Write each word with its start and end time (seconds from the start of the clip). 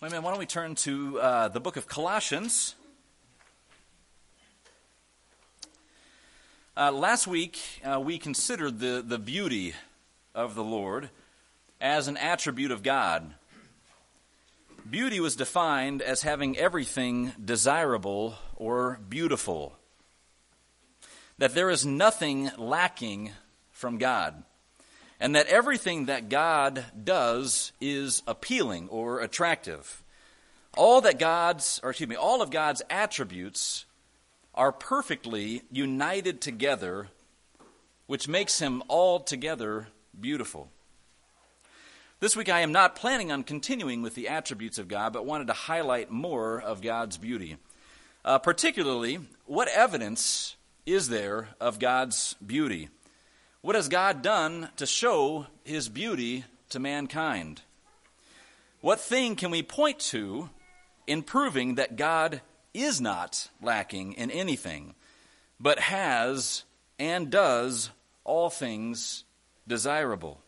Amen. 0.00 0.22
Why 0.22 0.30
don't 0.30 0.38
we 0.38 0.46
turn 0.46 0.76
to 0.76 1.18
uh, 1.18 1.48
the 1.48 1.58
book 1.58 1.76
of 1.76 1.88
Colossians? 1.88 2.76
Uh, 6.76 6.92
last 6.92 7.26
week, 7.26 7.58
uh, 7.84 7.98
we 7.98 8.16
considered 8.16 8.78
the, 8.78 9.02
the 9.04 9.18
beauty 9.18 9.74
of 10.36 10.54
the 10.54 10.62
Lord 10.62 11.10
as 11.80 12.06
an 12.06 12.16
attribute 12.16 12.70
of 12.70 12.84
God. 12.84 13.34
Beauty 14.88 15.18
was 15.18 15.34
defined 15.34 16.00
as 16.00 16.22
having 16.22 16.56
everything 16.56 17.32
desirable 17.44 18.36
or 18.54 19.00
beautiful, 19.08 19.72
that 21.38 21.56
there 21.56 21.70
is 21.70 21.84
nothing 21.84 22.52
lacking 22.56 23.32
from 23.72 23.98
God 23.98 24.44
and 25.20 25.34
that 25.34 25.46
everything 25.46 26.06
that 26.06 26.28
God 26.28 26.84
does 27.02 27.72
is 27.80 28.22
appealing 28.26 28.88
or 28.88 29.20
attractive. 29.20 30.02
All 30.76 31.00
that 31.00 31.18
God's, 31.18 31.80
or 31.82 31.90
excuse 31.90 32.08
me, 32.08 32.16
all 32.16 32.40
of 32.40 32.50
God's 32.50 32.82
attributes 32.88 33.84
are 34.54 34.72
perfectly 34.72 35.62
united 35.70 36.40
together, 36.40 37.08
which 38.06 38.28
makes 38.28 38.60
him 38.60 38.82
altogether 38.88 39.88
beautiful. 40.18 40.68
This 42.20 42.36
week 42.36 42.48
I 42.48 42.60
am 42.60 42.72
not 42.72 42.96
planning 42.96 43.30
on 43.30 43.44
continuing 43.44 44.02
with 44.02 44.14
the 44.14 44.28
attributes 44.28 44.78
of 44.78 44.88
God, 44.88 45.12
but 45.12 45.24
wanted 45.24 45.46
to 45.48 45.52
highlight 45.52 46.10
more 46.10 46.60
of 46.60 46.82
God's 46.82 47.16
beauty. 47.16 47.56
Uh, 48.24 48.38
particularly, 48.38 49.20
what 49.46 49.68
evidence 49.68 50.56
is 50.84 51.08
there 51.08 51.48
of 51.60 51.78
God's 51.78 52.34
beauty? 52.44 52.88
What 53.60 53.74
has 53.74 53.88
God 53.88 54.22
done 54.22 54.68
to 54.76 54.86
show 54.86 55.46
his 55.64 55.88
beauty 55.88 56.44
to 56.68 56.78
mankind? 56.78 57.62
What 58.80 59.00
thing 59.00 59.34
can 59.34 59.50
we 59.50 59.62
point 59.62 59.98
to 59.98 60.50
in 61.08 61.22
proving 61.22 61.74
that 61.74 61.96
God 61.96 62.40
is 62.72 63.00
not 63.00 63.50
lacking 63.60 64.12
in 64.12 64.30
anything, 64.30 64.94
but 65.58 65.80
has 65.80 66.62
and 67.00 67.30
does 67.30 67.90
all 68.22 68.48
things 68.48 69.24
desirable? 69.66 70.40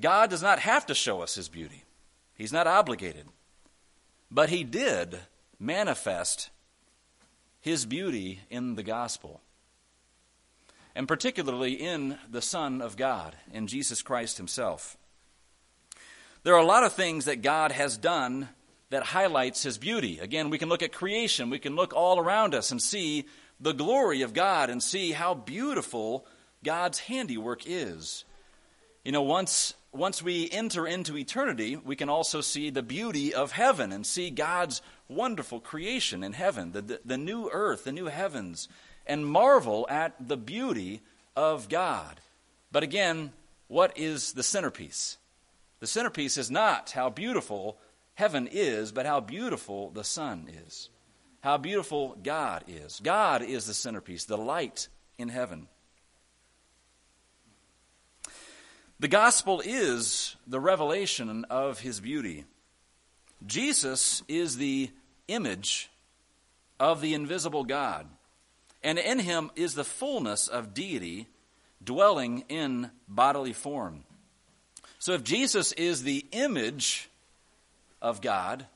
God 0.00 0.30
does 0.30 0.42
not 0.42 0.60
have 0.60 0.86
to 0.86 0.94
show 0.94 1.22
us 1.22 1.34
his 1.34 1.48
beauty, 1.48 1.82
he's 2.36 2.52
not 2.52 2.68
obligated. 2.68 3.26
But 4.30 4.50
he 4.50 4.62
did 4.62 5.20
manifest 5.58 6.50
his 7.60 7.86
beauty 7.86 8.40
in 8.50 8.76
the 8.76 8.82
gospel 8.82 9.40
and 10.94 11.08
particularly 11.08 11.72
in 11.72 12.18
the 12.30 12.42
Son 12.42 12.80
of 12.80 12.96
God, 12.96 13.36
in 13.52 13.66
Jesus 13.66 14.02
Christ 14.02 14.36
Himself. 14.36 14.96
There 16.42 16.54
are 16.54 16.60
a 16.60 16.66
lot 16.66 16.84
of 16.84 16.92
things 16.92 17.26
that 17.26 17.42
God 17.42 17.72
has 17.72 17.96
done 17.96 18.48
that 18.90 19.02
highlights 19.02 19.62
His 19.62 19.78
beauty. 19.78 20.18
Again, 20.18 20.50
we 20.50 20.58
can 20.58 20.68
look 20.68 20.82
at 20.82 20.92
creation, 20.92 21.50
we 21.50 21.58
can 21.58 21.76
look 21.76 21.92
all 21.92 22.18
around 22.18 22.54
us 22.54 22.70
and 22.70 22.80
see 22.80 23.26
the 23.60 23.72
glory 23.72 24.22
of 24.22 24.34
God 24.34 24.70
and 24.70 24.82
see 24.82 25.12
how 25.12 25.34
beautiful 25.34 26.26
God's 26.64 26.98
handiwork 27.00 27.62
is. 27.66 28.24
You 29.04 29.12
know, 29.12 29.22
once 29.22 29.74
once 29.92 30.22
we 30.22 30.50
enter 30.50 30.86
into 30.86 31.16
eternity, 31.16 31.76
we 31.76 31.96
can 31.96 32.10
also 32.10 32.40
see 32.40 32.68
the 32.70 32.82
beauty 32.82 33.32
of 33.32 33.52
heaven 33.52 33.90
and 33.90 34.06
see 34.06 34.28
God's 34.28 34.82
wonderful 35.08 35.60
creation 35.60 36.22
in 36.22 36.34
heaven, 36.34 36.72
the, 36.72 36.82
the, 36.82 37.00
the 37.04 37.18
new 37.18 37.48
earth, 37.50 37.84
the 37.84 37.92
new 37.92 38.06
heavens, 38.06 38.68
and 39.08 39.26
marvel 39.26 39.86
at 39.88 40.14
the 40.28 40.36
beauty 40.36 41.00
of 41.34 41.68
God. 41.68 42.20
But 42.70 42.82
again, 42.82 43.32
what 43.66 43.96
is 43.96 44.32
the 44.32 44.42
centerpiece? 44.42 45.16
The 45.80 45.86
centerpiece 45.86 46.36
is 46.36 46.50
not 46.50 46.90
how 46.90 47.08
beautiful 47.08 47.78
heaven 48.14 48.48
is, 48.50 48.92
but 48.92 49.06
how 49.06 49.20
beautiful 49.20 49.90
the 49.90 50.04
Son 50.04 50.48
is. 50.66 50.90
How 51.40 51.56
beautiful 51.56 52.16
God 52.22 52.64
is. 52.66 53.00
God 53.00 53.42
is 53.42 53.66
the 53.66 53.74
centerpiece, 53.74 54.24
the 54.24 54.36
light 54.36 54.88
in 55.18 55.28
heaven. 55.28 55.68
The 59.00 59.08
gospel 59.08 59.62
is 59.64 60.34
the 60.48 60.58
revelation 60.58 61.44
of 61.48 61.78
his 61.78 62.00
beauty. 62.00 62.44
Jesus 63.46 64.24
is 64.26 64.56
the 64.56 64.90
image 65.28 65.88
of 66.80 67.00
the 67.00 67.14
invisible 67.14 67.62
God 67.62 68.08
and 68.82 68.98
in 68.98 69.18
him 69.18 69.50
is 69.56 69.74
the 69.74 69.84
fullness 69.84 70.48
of 70.48 70.74
deity 70.74 71.28
dwelling 71.82 72.44
in 72.48 72.90
bodily 73.08 73.52
form. 73.52 74.04
So 74.98 75.12
if 75.12 75.24
Jesus 75.24 75.72
is 75.72 76.02
the 76.02 76.26
image 76.32 77.08
of 78.02 78.20
God, 78.20 78.66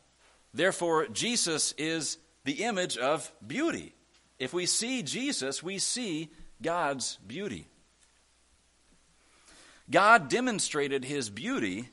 therefore 0.55 1.07
Jesus 1.09 1.73
is 1.79 2.19
the 2.45 2.65
image 2.65 2.97
of 2.97 3.31
beauty. 3.45 3.95
If 4.39 4.53
we 4.53 4.67
see 4.67 5.03
Jesus, 5.03 5.63
we 5.63 5.79
see 5.79 6.31
God's 6.61 7.19
beauty. 7.27 7.67
God 9.91 10.29
demonstrated 10.29 11.05
his 11.05 11.29
beauty 11.29 11.89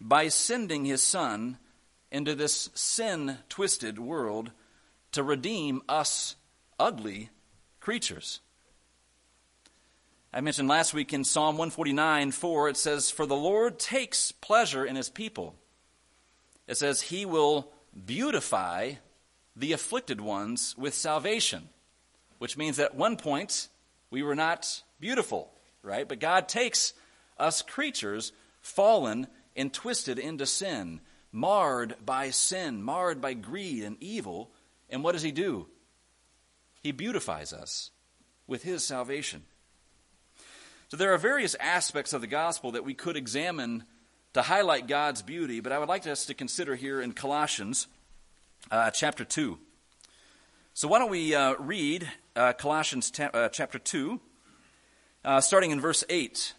by 0.00 0.28
sending 0.28 0.84
his 0.84 1.02
Son 1.02 1.58
into 2.10 2.34
this 2.34 2.70
sin 2.74 3.38
twisted 3.48 3.98
world 3.98 4.50
to 5.12 5.22
redeem 5.22 5.82
us 5.88 6.36
ugly 6.80 7.28
creatures. 7.78 8.40
I 10.32 10.40
mentioned 10.40 10.68
last 10.68 10.94
week 10.94 11.12
in 11.12 11.24
Psalm 11.24 11.58
149 11.58 12.30
4, 12.30 12.68
it 12.70 12.76
says, 12.76 13.10
For 13.10 13.26
the 13.26 13.36
Lord 13.36 13.78
takes 13.78 14.32
pleasure 14.32 14.84
in 14.84 14.96
his 14.96 15.10
people. 15.10 15.54
It 16.66 16.76
says, 16.76 17.02
He 17.02 17.26
will 17.26 17.70
beautify 18.06 18.94
the 19.54 19.72
afflicted 19.72 20.20
ones 20.20 20.74
with 20.78 20.94
salvation, 20.94 21.68
which 22.38 22.56
means 22.56 22.78
that 22.78 22.92
at 22.92 22.94
one 22.94 23.16
point 23.16 23.68
we 24.10 24.22
were 24.22 24.36
not 24.36 24.82
beautiful, 25.00 25.50
right? 25.82 26.08
But 26.08 26.20
God 26.20 26.48
takes 26.48 26.94
us 27.38 27.60
creatures 27.60 28.32
fallen 28.62 29.26
and 29.56 29.72
twisted 29.72 30.18
into 30.18 30.46
sin, 30.46 31.00
marred 31.32 31.96
by 32.06 32.30
sin, 32.30 32.82
marred 32.82 33.20
by 33.20 33.34
greed 33.34 33.82
and 33.84 33.96
evil. 34.00 34.50
And 34.88 35.04
what 35.04 35.12
does 35.12 35.22
He 35.22 35.32
do? 35.32 35.66
He 36.82 36.92
beautifies 36.92 37.52
us 37.52 37.90
with 38.46 38.62
His 38.62 38.84
salvation. 38.84 39.44
So 40.88 40.96
there 40.96 41.14
are 41.14 41.18
various 41.18 41.54
aspects 41.60 42.12
of 42.12 42.20
the 42.20 42.26
gospel 42.26 42.72
that 42.72 42.84
we 42.84 42.94
could 42.94 43.16
examine 43.16 43.84
to 44.32 44.42
highlight 44.42 44.88
God's 44.88 45.22
beauty, 45.22 45.60
but 45.60 45.72
I 45.72 45.78
would 45.78 45.88
like 45.88 46.06
us 46.06 46.26
to 46.26 46.34
consider 46.34 46.74
here 46.74 47.00
in 47.00 47.12
Colossians 47.12 47.86
uh, 48.70 48.90
chapter 48.90 49.24
2. 49.24 49.58
So 50.74 50.88
why 50.88 50.98
don't 50.98 51.10
we 51.10 51.34
uh, 51.34 51.54
read 51.58 52.10
uh, 52.34 52.52
Colossians 52.54 53.10
ta- 53.10 53.30
uh, 53.34 53.48
chapter 53.48 53.78
2, 53.78 54.20
uh, 55.24 55.40
starting 55.40 55.70
in 55.70 55.80
verse 55.80 56.04
8. 56.08 56.54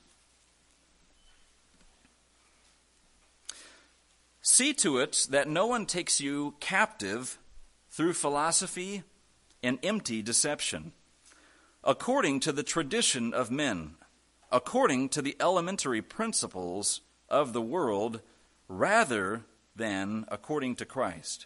See 4.42 4.74
to 4.76 4.98
it 4.98 5.28
that 5.30 5.48
no 5.48 5.66
one 5.66 5.86
takes 5.86 6.20
you 6.20 6.56
captive 6.60 7.38
through 7.90 8.14
philosophy 8.14 9.04
and 9.64 9.80
empty 9.84 10.22
deception, 10.22 10.92
according 11.84 12.40
to 12.42 12.52
the 12.52 12.64
tradition 12.64 13.34
of 13.34 13.52
men, 13.52 13.96
according 14.52 15.10
to 15.10 15.22
the 15.22 15.36
elementary 15.40 16.02
principles 16.02 17.02
of 17.30 17.54
the 17.54 17.62
world, 17.62 18.22
rather 18.68 19.44
than 19.76 20.26
according 20.30 20.76
to 20.76 20.86
Christ. 20.86 21.46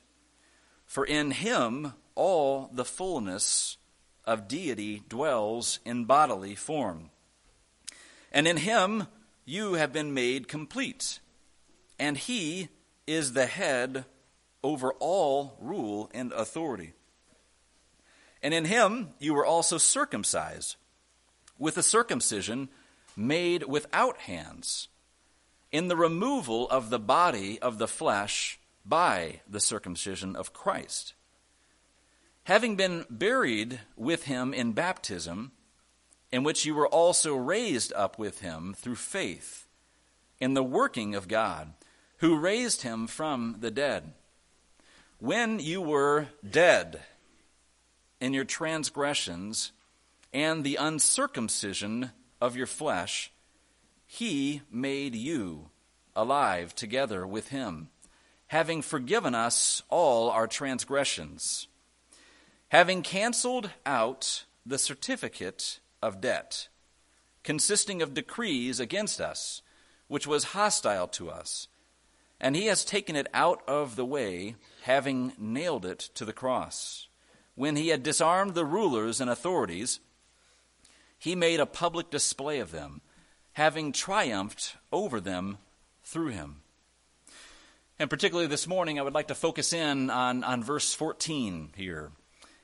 For 0.86 1.06
in 1.06 1.32
him 1.32 1.94
all 2.16 2.70
the 2.74 2.86
fullness 2.86 3.78
of 4.26 4.48
deity 4.48 5.04
dwells 5.08 5.80
in 5.86 6.06
bodily 6.06 6.56
form. 6.56 7.12
And 8.32 8.48
in 8.48 8.58
him 8.58 9.08
you 9.46 9.74
have 9.76 9.94
been 9.94 10.14
made 10.14 10.48
complete, 10.48 11.20
and 12.00 12.18
he 12.18 12.70
is 13.06 13.34
the 13.34 13.46
head 13.46 14.06
over 14.64 14.94
all 14.94 15.58
rule 15.62 16.10
and 16.14 16.32
authority. 16.34 16.94
And 18.46 18.54
in 18.54 18.66
him 18.66 19.10
you 19.18 19.34
were 19.34 19.44
also 19.44 19.80
circumcised, 19.80 20.76
with 21.58 21.80
a 21.80 21.82
circumcision 21.82 22.70
made 23.18 23.64
without 23.64 24.18
hands, 24.18 24.88
in 25.72 25.88
the 25.88 25.96
removal 25.96 26.70
of 26.70 26.92
the 26.92 27.00
body 27.00 27.60
of 27.60 27.80
the 27.80 27.88
flesh 27.88 28.60
by 28.86 29.42
the 29.50 29.60
circumcision 29.60 30.36
of 30.36 30.54
Christ. 30.54 31.16
Having 32.44 32.76
been 32.76 33.08
buried 33.10 33.80
with 33.96 34.26
him 34.26 34.54
in 34.54 34.74
baptism, 34.74 35.52
in 36.32 36.44
which 36.44 36.68
you 36.68 36.76
were 36.76 36.88
also 36.88 37.36
raised 37.36 37.94
up 37.94 38.20
with 38.20 38.42
him 38.42 38.76
through 38.78 38.98
faith 38.98 39.66
in 40.40 40.54
the 40.54 40.64
working 40.64 41.16
of 41.16 41.28
God, 41.28 41.74
who 42.18 42.38
raised 42.38 42.84
him 42.84 43.08
from 43.08 43.56
the 43.62 43.72
dead. 43.72 44.14
When 45.18 45.58
you 45.58 45.82
were 45.82 46.28
dead, 46.48 47.02
in 48.20 48.34
your 48.34 48.46
transgressions 48.46 49.72
and 50.34 50.64
the 50.64 50.76
uncircumcision 50.76 52.12
of 52.42 52.56
your 52.56 52.68
flesh, 52.68 53.32
he 54.06 54.62
made 54.72 55.16
you 55.16 55.70
alive 56.16 56.74
together 56.76 57.26
with 57.26 57.50
him, 57.50 57.90
having 58.48 58.82
forgiven 58.82 59.36
us 59.36 59.82
all 59.90 60.30
our 60.30 60.48
transgressions, 60.48 61.68
having 62.70 63.02
canceled 63.02 63.70
out 63.86 64.46
the 64.66 64.78
certificate 64.78 65.80
of 66.02 66.22
debt, 66.22 66.68
consisting 67.44 68.02
of 68.02 68.14
decrees 68.14 68.80
against 68.80 69.20
us, 69.20 69.62
which 70.08 70.28
was 70.28 70.46
hostile 70.46 71.08
to 71.08 71.30
us. 71.30 71.68
And 72.40 72.56
he 72.56 72.66
has 72.66 72.84
taken 72.84 73.16
it 73.16 73.28
out 73.34 73.64
of 73.68 73.96
the 73.96 74.06
way, 74.06 74.56
having 74.84 75.34
nailed 75.38 75.86
it 75.86 76.00
to 76.16 76.26
the 76.26 76.34
cross. 76.34 77.08
When 77.56 77.76
he 77.76 77.88
had 77.88 78.04
disarmed 78.04 78.54
the 78.54 78.66
rulers 78.66 79.20
and 79.22 79.30
authorities, 79.30 80.00
he 81.18 81.36
made 81.36 81.60
a 81.60 81.66
public 81.66 82.10
display 82.10 82.60
of 82.60 82.72
them, 82.72 83.02
having 83.54 83.92
triumphed 83.92 84.76
over 84.92 85.20
them 85.20 85.58
through 86.04 86.28
him. 86.28 86.62
And 87.98 88.10
particularly 88.10 88.48
this 88.48 88.68
morning, 88.68 89.00
I 89.00 89.04
would 89.04 89.14
like 89.14 89.30
to 89.30 89.36
focus 89.36 89.72
in 89.72 90.10
on, 90.10 90.44
on 90.44 90.64
verse 90.64 90.94
14 90.94 91.72
here. 91.78 92.12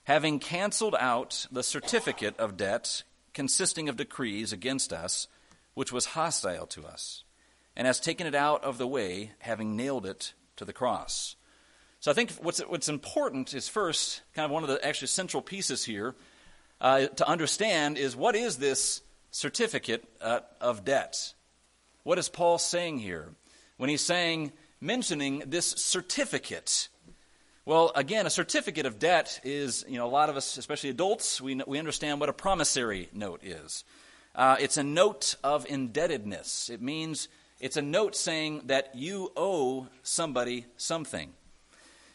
Having 0.04 0.40
canceled 0.40 0.96
out 1.00 1.48
the 1.52 1.64
certificate 1.64 2.38
of 2.38 2.58
debt 2.58 3.04
consisting 3.34 3.88
of 3.88 3.96
decrees 3.96 4.52
against 4.52 4.92
us, 4.92 5.28
which 5.74 5.92
was 5.92 6.08
hostile 6.08 6.68
to 6.68 6.86
us, 6.86 7.24
and 7.76 7.88
has 7.88 8.00
taken 8.00 8.28
it 8.28 8.36
out 8.36 8.64
of 8.64 8.78
the 8.78 8.88
way, 8.88 9.32
having 9.40 9.78
nailed 9.78 10.06
it 10.06 10.34
to 10.58 10.66
the 10.66 10.74
cross. 10.74 11.36
So 12.02 12.10
I 12.10 12.16
think 12.16 12.32
what's, 12.42 12.60
what's 12.62 12.90
important 12.90 13.54
is 13.54 13.68
first, 13.68 14.22
kind 14.34 14.46
of 14.46 14.52
one 14.52 14.64
of 14.64 14.70
the 14.70 14.84
actually 14.84 15.10
central 15.10 15.44
pieces 15.44 15.86
here 15.86 16.16
uh, 16.82 17.06
to 17.06 17.30
understand 17.30 18.00
is 18.00 18.16
what 18.16 18.36
is 18.36 18.58
this 18.58 19.02
certificate 19.30 20.04
uh, 20.20 20.40
of 20.60 20.84
debt? 20.84 21.36
What 22.02 22.18
is 22.18 22.28
Paul 22.28 22.58
saying 22.58 22.98
here 22.98 23.30
when 23.78 23.92
he's 23.92 24.02
saying, 24.02 24.52
mentioning 24.82 25.44
this 25.46 25.68
certificate? 25.68 26.90
Well, 27.66 27.92
again, 27.94 28.26
a 28.26 28.32
certificate 28.32 28.88
of 28.88 28.98
debt 28.98 29.40
is, 29.44 29.86
you 29.88 30.00
know, 30.00 30.08
a 30.08 30.10
lot 30.10 30.30
of 30.30 30.36
us, 30.36 30.58
especially 30.58 30.90
adults, 30.90 31.40
we, 31.40 31.62
we 31.68 31.78
understand 31.78 32.20
what 32.20 32.30
a 32.30 32.34
promissory 32.34 33.10
note 33.14 33.42
is. 33.44 33.84
Uh, 34.34 34.56
it's 34.60 34.78
a 34.78 34.84
note 34.84 35.36
of 35.44 35.68
indebtedness. 35.70 36.72
It 36.72 36.82
means 36.82 37.28
it's 37.60 37.78
a 37.78 37.82
note 37.84 38.16
saying 38.16 38.64
that 38.66 38.96
you 38.96 39.32
owe 39.38 39.86
somebody 40.02 40.66
something. 40.78 41.34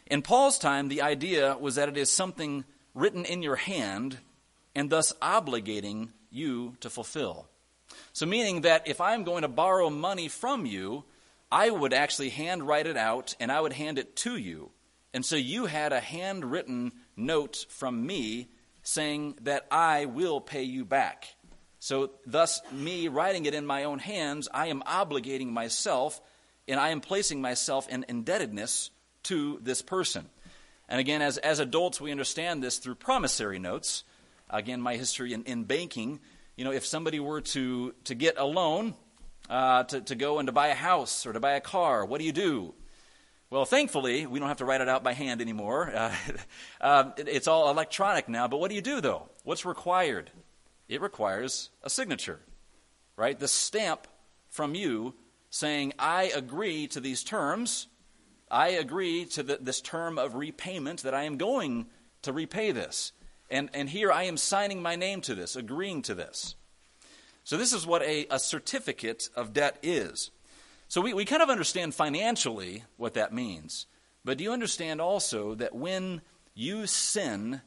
In 0.06 0.22
Paul's 0.22 0.58
time, 0.58 0.88
the 0.88 1.02
idea 1.02 1.56
was 1.58 1.74
that 1.74 1.88
it 1.88 1.96
is 1.96 2.10
something 2.10 2.64
written 2.94 3.24
in 3.24 3.42
your 3.42 3.56
hand 3.56 4.18
and 4.74 4.88
thus 4.88 5.12
obligating 5.20 6.10
you 6.30 6.76
to 6.80 6.90
fulfill. 6.90 7.48
So, 8.12 8.26
meaning 8.26 8.62
that 8.62 8.86
if 8.86 9.00
I'm 9.00 9.24
going 9.24 9.42
to 9.42 9.48
borrow 9.48 9.90
money 9.90 10.28
from 10.28 10.66
you, 10.66 11.04
I 11.50 11.70
would 11.70 11.92
actually 11.92 12.30
handwrite 12.30 12.86
it 12.86 12.96
out 12.96 13.34
and 13.40 13.50
I 13.50 13.60
would 13.60 13.72
hand 13.72 13.98
it 13.98 14.16
to 14.16 14.36
you. 14.36 14.70
And 15.14 15.24
so 15.24 15.36
you 15.36 15.66
had 15.66 15.92
a 15.92 16.00
handwritten 16.00 16.92
note 17.16 17.66
from 17.68 18.04
me 18.04 18.48
saying 18.82 19.38
that 19.42 19.66
I 19.70 20.04
will 20.04 20.40
pay 20.40 20.64
you 20.64 20.84
back. 20.84 21.26
So, 21.78 22.10
thus, 22.26 22.60
me 22.72 23.08
writing 23.08 23.46
it 23.46 23.54
in 23.54 23.66
my 23.66 23.84
own 23.84 23.98
hands, 23.98 24.48
I 24.52 24.68
am 24.68 24.82
obligating 24.82 25.48
myself 25.48 26.20
and 26.68 26.78
I 26.78 26.90
am 26.90 27.00
placing 27.00 27.40
myself 27.40 27.88
in 27.88 28.04
indebtedness 28.08 28.90
to 29.26 29.58
this 29.62 29.82
person. 29.82 30.28
And 30.88 31.00
again, 31.00 31.22
as, 31.22 31.38
as 31.38 31.58
adults, 31.58 32.00
we 32.00 32.10
understand 32.10 32.62
this 32.62 32.78
through 32.78 32.96
promissory 32.96 33.58
notes. 33.58 34.04
Again, 34.48 34.80
my 34.80 34.96
history 34.96 35.32
in, 35.32 35.42
in 35.44 35.64
banking, 35.64 36.20
you 36.56 36.64
know, 36.64 36.72
if 36.72 36.86
somebody 36.86 37.20
were 37.20 37.40
to, 37.40 37.94
to 38.04 38.14
get 38.14 38.38
a 38.38 38.44
loan 38.44 38.94
uh, 39.50 39.84
to, 39.84 40.00
to 40.00 40.14
go 40.14 40.38
and 40.38 40.46
to 40.46 40.52
buy 40.52 40.68
a 40.68 40.74
house 40.74 41.26
or 41.26 41.32
to 41.32 41.40
buy 41.40 41.52
a 41.52 41.60
car, 41.60 42.04
what 42.04 42.18
do 42.18 42.24
you 42.24 42.32
do? 42.32 42.74
Well, 43.50 43.64
thankfully, 43.64 44.26
we 44.26 44.38
don't 44.38 44.48
have 44.48 44.56
to 44.58 44.64
write 44.64 44.80
it 44.80 44.88
out 44.88 45.04
by 45.04 45.12
hand 45.12 45.40
anymore. 45.40 45.92
Uh, 45.96 46.14
uh, 46.80 47.10
it, 47.16 47.28
it's 47.28 47.48
all 47.48 47.70
electronic 47.70 48.28
now. 48.28 48.48
But 48.48 48.58
what 48.58 48.68
do 48.68 48.74
you 48.74 48.82
do, 48.82 49.00
though? 49.00 49.28
What's 49.44 49.64
required? 49.64 50.30
It 50.88 51.00
requires 51.00 51.70
a 51.82 51.90
signature, 51.90 52.40
right? 53.16 53.38
The 53.38 53.48
stamp 53.48 54.06
from 54.50 54.74
you 54.74 55.14
saying, 55.50 55.94
I 55.98 56.24
agree 56.34 56.86
to 56.88 57.00
these 57.00 57.24
terms. 57.24 57.88
I 58.50 58.68
agree 58.68 59.24
to 59.26 59.42
the, 59.42 59.58
this 59.60 59.80
term 59.80 60.18
of 60.18 60.34
repayment 60.34 61.02
that 61.02 61.14
I 61.14 61.24
am 61.24 61.36
going 61.36 61.86
to 62.22 62.32
repay 62.32 62.72
this. 62.72 63.12
And, 63.50 63.70
and 63.74 63.88
here 63.88 64.12
I 64.12 64.24
am 64.24 64.36
signing 64.36 64.82
my 64.82 64.96
name 64.96 65.20
to 65.22 65.34
this, 65.34 65.56
agreeing 65.56 66.02
to 66.02 66.14
this. 66.14 66.54
So, 67.44 67.56
this 67.56 67.72
is 67.72 67.86
what 67.86 68.02
a, 68.02 68.26
a 68.28 68.40
certificate 68.40 69.28
of 69.36 69.52
debt 69.52 69.78
is. 69.82 70.30
So 70.88 71.00
we, 71.00 71.14
we 71.14 71.24
kind 71.24 71.42
of 71.42 71.50
understand 71.50 71.94
financially 71.94 72.84
what 72.96 73.14
that 73.14 73.32
means. 73.32 73.86
But 74.24 74.38
do 74.38 74.44
you 74.44 74.52
understand 74.52 75.00
also 75.00 75.54
that 75.56 75.74
when 75.74 76.22
you 76.54 76.86
sin, 76.86 77.60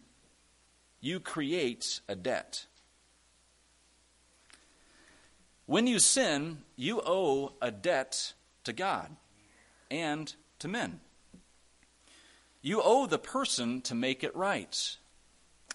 you 1.02 1.20
create 1.20 2.02
a 2.08 2.16
debt? 2.16 2.66
When 5.66 5.86
you 5.86 6.00
sin, 6.00 6.60
you 6.76 7.02
owe 7.06 7.54
a 7.62 7.72
debt 7.72 8.34
to 8.64 8.74
God 8.74 9.16
and 9.92 10.34
to 10.60 10.68
men. 10.68 11.00
You 12.62 12.82
owe 12.84 13.06
the 13.06 13.20
person 13.20 13.82
to 13.84 13.96
make 13.96 14.24
it 14.24 14.36
right. 14.36 14.98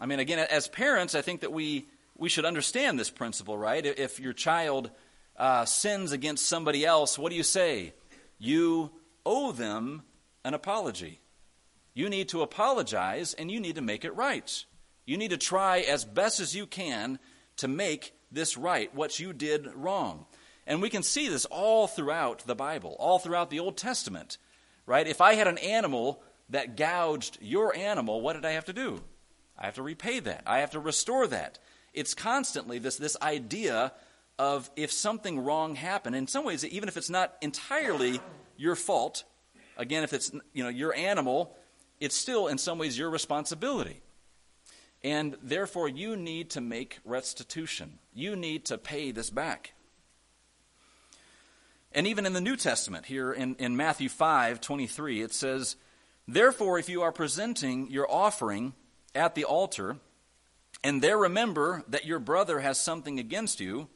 I 0.01 0.07
mean, 0.07 0.19
again, 0.19 0.39
as 0.51 0.69
parents, 0.69 1.15
I 1.15 1.23
think 1.23 1.41
that 1.41 1.53
we, 1.53 1.89
we 2.17 2.29
should 2.29 2.45
understand 2.45 2.99
this 2.99 3.11
principle, 3.11 3.57
right? 3.57 3.85
If 3.85 4.21
your 4.21 4.33
child 4.33 4.91
uh, 5.37 5.65
sins 5.65 6.13
against 6.13 6.47
somebody 6.47 6.85
else, 6.85 7.19
what 7.19 7.31
do 7.31 7.37
you 7.37 7.43
say? 7.43 7.95
You 8.39 8.91
owe 9.25 9.53
them 9.53 10.03
an 10.45 10.55
apology. 10.55 11.21
You 11.95 12.11
need 12.11 12.29
to 12.31 12.43
apologize 12.43 13.35
and 13.35 13.51
you 13.51 13.61
need 13.61 13.77
to 13.77 13.83
make 13.83 14.05
it 14.05 14.15
right. 14.17 14.65
You 15.07 15.17
need 15.17 15.31
to 15.31 15.37
try 15.37 15.81
as 15.81 16.05
best 16.05 16.41
as 16.41 16.55
you 16.55 16.67
can 16.67 17.19
to 17.57 17.69
make 17.69 18.15
this 18.33 18.57
right, 18.57 18.93
what 18.95 19.19
you 19.19 19.33
did 19.33 19.69
wrong. 19.75 20.27
And 20.67 20.83
we 20.83 20.91
can 20.91 21.03
see 21.03 21.29
this 21.29 21.45
all 21.45 21.87
throughout 21.87 22.41
the 22.47 22.55
Bible, 22.55 22.97
all 22.99 23.19
throughout 23.19 23.51
the 23.51 23.61
Old 23.61 23.77
Testament, 23.77 24.39
right? 24.87 25.07
If 25.07 25.21
I 25.21 25.35
had 25.35 25.47
an 25.47 25.59
animal 25.59 26.23
that 26.51 26.77
gouged 26.77 27.39
your 27.41 27.75
animal, 27.75 28.21
what 28.21 28.35
did 28.35 28.45
I 28.45 28.53
have 28.53 28.67
to 28.67 28.73
do? 28.73 29.03
I 29.59 29.67
have 29.67 29.75
to 29.75 29.83
repay 29.83 30.21
that. 30.21 30.43
I 30.47 30.59
have 30.59 30.71
to 30.71 30.81
restore 30.81 31.27
that. 31.29 31.59
It's 31.93 32.15
constantly 32.15 32.79
this, 32.79 32.97
this 32.97 33.17
idea 33.23 33.93
of 34.39 34.71
if 34.77 34.91
something 34.91 35.39
wrong 35.39 35.77
happened. 35.77 36.17
In 36.17 36.27
some 36.27 36.45
ways, 36.45 36.65
even 36.65 36.89
if 36.89 36.97
it's 36.97 37.11
not 37.11 37.35
entirely 37.41 38.21
your 38.57 38.75
fault, 38.75 39.25
again, 39.77 40.03
if 40.03 40.13
it's 40.13 40.33
you 40.53 40.65
know 40.65 40.69
your 40.69 40.95
animal, 40.95 41.57
it's 42.01 42.17
still 42.17 42.49
in 42.49 42.59
some 42.59 42.79
ways 42.79 42.99
your 42.99 43.11
responsibility. 43.11 44.01
And 45.03 45.37
therefore, 45.43 45.89
you 45.89 46.17
need 46.17 46.51
to 46.51 46.61
make 46.61 46.99
restitution. 47.05 47.99
You 48.13 48.37
need 48.37 48.65
to 48.67 48.79
pay 48.79 49.11
this 49.11 49.31
back. 49.31 49.75
And 51.95 52.07
even 52.07 52.27
in 52.27 52.33
the 52.33 52.41
New 52.41 52.57
Testament, 52.57 53.07
here 53.07 53.33
in, 53.33 53.55
in 53.57 53.77
Matthew 53.77 54.09
5 54.09 54.61
23, 54.61 55.23
it 55.23 55.33
says, 55.33 55.77
Therefore, 56.27 56.79
if 56.79 56.89
you 56.89 57.03
are 57.03 57.13
presenting 57.13 57.91
your 57.91 58.11
offering 58.11 58.75
at 59.15 59.35
the 59.35 59.45
altar, 59.45 59.99
and 60.83 61.01
there 61.01 61.19
remember 61.19 61.85
that 61.89 62.05
your 62.05 62.19
brother 62.19 62.61
has 62.61 62.79
something 62.81 63.19
against 63.19 63.61
you, 63.61 63.89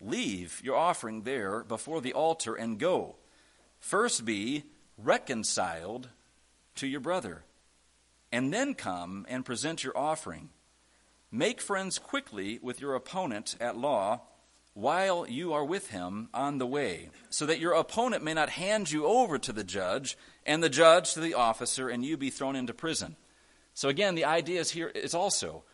Leave 0.00 0.62
your 0.64 0.76
offering 0.76 1.22
there 1.22 1.62
before 1.62 2.00
the 2.00 2.14
altar 2.14 2.54
and 2.54 2.78
go. 2.78 3.16
First 3.78 4.24
be 4.24 4.64
reconciled 4.96 6.08
to 6.76 6.86
your 6.86 7.00
brother, 7.00 7.44
and 8.32 8.52
then 8.52 8.74
come 8.74 9.26
and 9.28 9.44
present 9.44 9.84
your 9.84 9.96
offering. 9.96 10.48
Make 11.30 11.60
friends 11.60 11.98
quickly 11.98 12.58
with 12.62 12.80
your 12.80 12.94
opponent 12.94 13.56
at 13.60 13.76
law 13.76 14.22
while 14.74 15.26
you 15.28 15.52
are 15.52 15.64
with 15.64 15.90
him 15.90 16.28
on 16.32 16.58
the 16.58 16.66
way, 16.66 17.10
so 17.28 17.46
that 17.46 17.58
your 17.58 17.72
opponent 17.72 18.22
may 18.22 18.34
not 18.34 18.50
hand 18.50 18.90
you 18.90 19.06
over 19.06 19.38
to 19.38 19.52
the 19.52 19.64
judge, 19.64 20.16
and 20.46 20.62
the 20.62 20.68
judge 20.68 21.14
to 21.14 21.20
the 21.20 21.34
officer, 21.34 21.88
and 21.88 22.04
you 22.04 22.16
be 22.16 22.30
thrown 22.30 22.56
into 22.56 22.72
prison. 22.72 23.16
So 23.74 23.88
again, 23.88 24.14
the 24.14 24.24
idea 24.24 24.60
is 24.60 24.70
here 24.70 24.88
is 24.88 25.14
also 25.14 25.64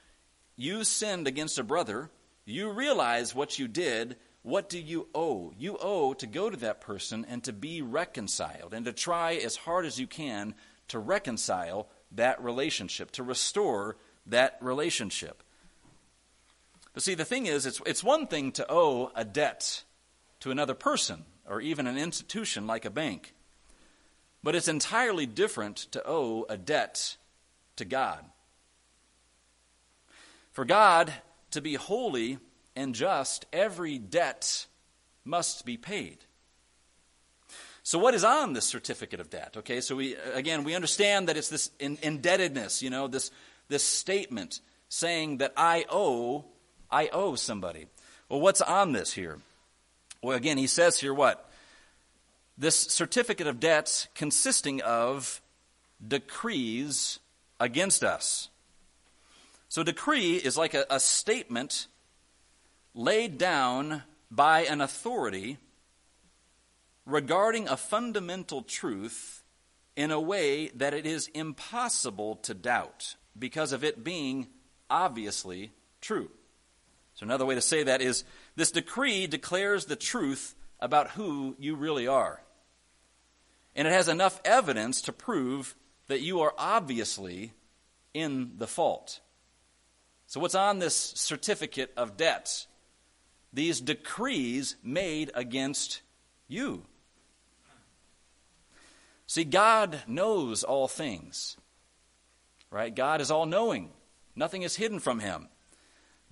you 0.57 0.85
sinned 0.85 1.27
against 1.27 1.59
a 1.59 1.65
brother 1.65 2.11
you 2.49 2.71
realize 2.71 3.35
what 3.35 3.59
you 3.59 3.67
did, 3.67 4.17
what 4.43 4.69
do 4.69 4.79
you 4.79 5.09
owe? 5.13 5.53
You 5.59 5.77
owe 5.81 6.15
to 6.15 6.27
go 6.29 6.49
to 6.49 6.57
that 6.59 6.81
person 6.81 7.27
and 7.29 7.43
to 7.43 7.53
be 7.53 7.83
reconciled 7.83 8.73
and 8.73 8.85
to 8.85 8.93
try 8.93 9.35
as 9.35 9.57
hard 9.57 9.85
as 9.85 9.99
you 9.99 10.07
can 10.07 10.55
to 10.89 11.01
reconcile 11.01 11.89
that 12.13 12.41
relationship, 12.41 13.11
to 13.13 13.25
restore 13.25 13.97
that 14.27 14.59
relationship. 14.61 15.43
But 16.97 17.03
see, 17.03 17.15
the 17.15 17.27
thing 17.27 17.45
is, 17.45 17.67
it's, 17.67 17.83
it's 17.85 18.03
one 18.03 18.27
thing 18.27 18.53
to 18.53 18.65
owe 18.71 19.13
a 19.15 19.23
debt 19.23 19.85
to 20.41 20.51
another 20.51 20.73
person 20.73 21.27
or 21.47 21.61
even 21.61 21.87
an 21.87 21.99
institution 21.99 22.67
like 22.67 22.87
a 22.87 22.91
bank, 22.91 23.35
but 24.43 24.55
it's 24.55 24.67
entirely 24.67 25.27
different 25.27 25.77
to 25.93 26.03
owe 26.07 26.47
a 26.49 26.57
debt 26.57 27.19
to 27.77 27.85
God. 27.85 28.25
For 30.53 30.65
God 30.65 31.13
to 31.51 31.61
be 31.61 31.75
holy 31.75 32.39
and 32.75 32.95
just, 32.95 33.45
every 33.53 33.99
debt 33.99 34.65
must 35.23 35.67
be 35.67 35.77
paid. 35.77 36.25
So, 37.83 37.99
what 37.99 38.15
is 38.15 38.25
on 38.25 38.55
this 38.55 38.65
certificate 38.65 39.21
of 39.21 39.29
debt? 39.29 39.55
Okay, 39.59 39.83
so 39.83 39.97
we, 39.97 40.17
again, 40.33 40.65
we 40.65 40.75
understand 40.75 41.29
that 41.29 41.37
it's 41.37 41.51
this 41.51 41.71
in, 41.79 41.99
indebtedness, 42.01 42.83
you 42.83 42.89
know, 42.89 43.07
this, 43.07 43.31
this 43.69 43.85
statement 43.85 44.63
saying 44.89 45.39
that 45.39 45.53
I 45.59 45.85
owe, 45.91 46.47
I 46.91 47.09
owe 47.13 47.35
somebody. 47.35 47.87
Well, 48.29 48.41
what's 48.41 48.61
on 48.61 48.93
this 48.93 49.13
here? 49.13 49.39
Well, 50.23 50.37
again, 50.37 50.59
he 50.59 50.67
says 50.67 50.99
here 50.99 51.15
what? 51.15 51.51
This 52.59 52.79
certificate 52.79 53.47
of 53.47 53.61
debt 53.61 54.09
consisting 54.15 54.81
of 54.83 55.41
decrees 56.07 57.21
against 57.61 58.03
us. 58.03 58.49
So, 59.69 59.83
decree 59.83 60.37
is 60.37 60.57
like 60.57 60.75
a, 60.75 60.87
a 60.89 61.01
statement 61.01 61.87
laid 62.95 63.37
down 63.39 64.03
by 64.31 64.65
an 64.65 64.81
authority 64.81 65.59
regarding 67.05 67.69
a 67.69 67.77
fundamental 67.77 68.63
truth 68.63 69.43
in 69.95 70.11
a 70.11 70.21
way 70.21 70.69
that 70.69 70.95
it 70.95 71.07
is 71.07 71.29
impossible 71.29 72.37
to 72.37 72.55
doubt 72.55 73.17
because 73.39 73.73
of 73.73 73.85
it 73.85 74.05
being 74.05 74.47
obviously 74.91 75.73
true. 76.01 76.31
So, 77.17 77.25
another 77.25 77.47
way 77.47 77.55
to 77.55 77.63
say 77.63 77.83
that 77.83 78.03
is 78.03 78.25
this 78.57 78.71
decree 78.71 79.27
declares 79.27 79.87
the 79.87 79.97
truth 79.97 80.55
about 80.79 81.13
who 81.13 81.57
you 81.59 81.75
really 81.75 82.07
are. 82.07 82.43
And 83.75 83.89
it 83.89 83.93
has 83.93 84.09
enough 84.09 84.39
evidence 84.45 85.01
to 85.03 85.13
prove 85.13 85.75
that 86.09 86.21
you 86.21 86.43
are 86.43 86.53
obviously 86.59 87.55
in 88.13 88.53
the 88.59 88.67
fault. 88.67 89.21
So, 90.27 90.41
what's 90.41 90.55
on 90.55 90.79
this 90.79 90.95
certificate 90.95 91.91
of 91.97 92.19
debt? 92.19 92.67
These 93.51 93.81
decrees 93.81 94.77
made 94.83 95.31
against 95.35 96.03
you. 96.49 96.85
See, 99.27 99.45
God 99.45 100.03
knows 100.07 100.65
all 100.65 100.87
things, 100.87 101.57
right? 102.71 102.95
God 102.95 103.23
is 103.23 103.31
all 103.31 103.47
knowing, 103.47 103.89
nothing 104.35 104.61
is 104.61 104.77
hidden 104.77 105.01
from 105.01 105.21
him. 105.21 105.49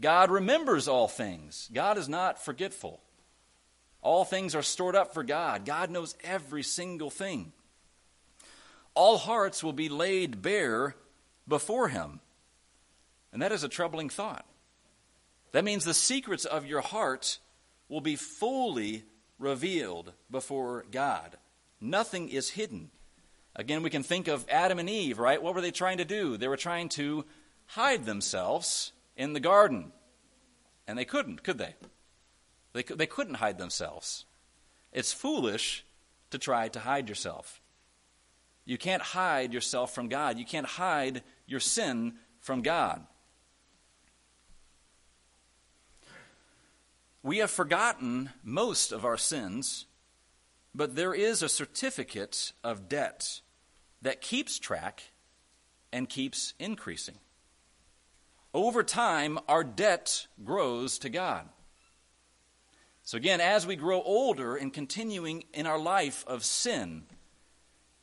God 0.01 0.31
remembers 0.31 0.89
all 0.89 1.09
things, 1.09 1.71
God 1.73 1.99
is 1.99 2.09
not 2.09 2.45
forgetful. 2.45 3.01
All 4.03 4.25
things 4.27 4.55
are 4.55 4.63
stored 4.63 4.95
up 4.95 5.15
for 5.15 5.23
God. 5.23 5.65
God 5.65 5.91
knows 5.91 6.15
every 6.23 6.63
single 6.63 7.09
thing. 7.09 7.53
All 8.95 9.17
hearts 9.17 9.65
will 9.65 9.73
be 9.73 9.89
laid 9.89 10.43
bare 10.43 10.95
before 11.49 11.89
Him. 11.89 12.21
And 13.33 13.41
that 13.41 13.51
is 13.51 13.65
a 13.65 13.69
troubling 13.69 14.11
thought. 14.11 14.45
That 15.53 15.65
means 15.65 15.85
the 15.85 15.95
secrets 15.95 16.45
of 16.45 16.67
your 16.67 16.83
heart 16.83 17.39
will 17.89 18.03
be 18.03 18.17
fully 18.17 19.05
revealed 19.39 20.13
before 20.31 20.85
God. 20.91 21.37
Nothing 21.81 22.29
is 22.29 22.51
hidden. 22.51 22.91
Again, 23.57 23.83
we 23.83 23.91
can 23.91 24.03
think 24.03 24.29
of 24.29 24.45
Adam 24.49 24.79
and 24.79 24.91
Eve, 24.91 25.19
right? 25.19 25.43
What 25.43 25.55
were 25.55 25.61
they 25.61 25.71
trying 25.71 25.99
to 25.99 26.05
do? 26.05 26.37
They 26.37 26.49
were 26.49 26.57
trying 26.57 26.89
to 26.91 27.25
hide 27.67 28.05
themselves 28.05 28.93
in 29.17 29.33
the 29.33 29.41
garden. 29.41 29.93
And 30.87 30.99
they 30.99 31.05
couldn't, 31.05 31.43
could 31.43 31.59
they? 31.59 31.75
They, 32.73 32.83
they 32.83 33.07
couldn't 33.07 33.35
hide 33.35 33.59
themselves. 33.59 34.25
It's 34.93 35.13
foolish 35.13 35.85
to 36.31 36.39
try 36.39 36.69
to 36.69 36.81
hide 36.81 37.09
yourself. 37.09 37.61
You 38.65 38.79
can't 38.79 39.03
hide 39.03 39.53
yourself 39.53 39.95
from 39.95 40.09
God. 40.09 40.39
You 40.39 40.45
can't 40.45 40.67
hide 40.67 41.23
your 41.47 41.61
sin 41.61 42.15
from 42.41 42.63
God. 42.63 43.07
We 47.23 47.39
have 47.39 47.51
forgotten 47.51 48.31
most 48.43 48.93
of 48.93 49.05
our 49.05 49.17
sins, 49.17 49.87
but 50.75 50.95
there 50.95 51.15
is 51.15 51.43
a 51.43 51.49
certificate 51.49 52.53
of 52.63 52.89
debt 52.89 53.41
that 54.03 54.21
keeps 54.21 54.59
track 54.59 55.05
and 55.91 56.09
keeps 56.09 56.53
increasing. 56.59 57.17
Over 58.55 58.85
time, 58.85 59.41
our 59.49 59.65
debt 59.65 60.29
grows 60.45 61.01
to 61.01 61.09
God. 61.09 61.49
So, 63.03 63.17
again, 63.19 63.41
as 63.41 63.67
we 63.67 63.75
grow 63.75 64.01
older 64.01 64.55
and 64.55 64.73
continuing 64.73 65.45
in 65.53 65.67
our 65.67 65.79
life 65.79 66.25
of 66.29 66.45
sin, 66.45 67.03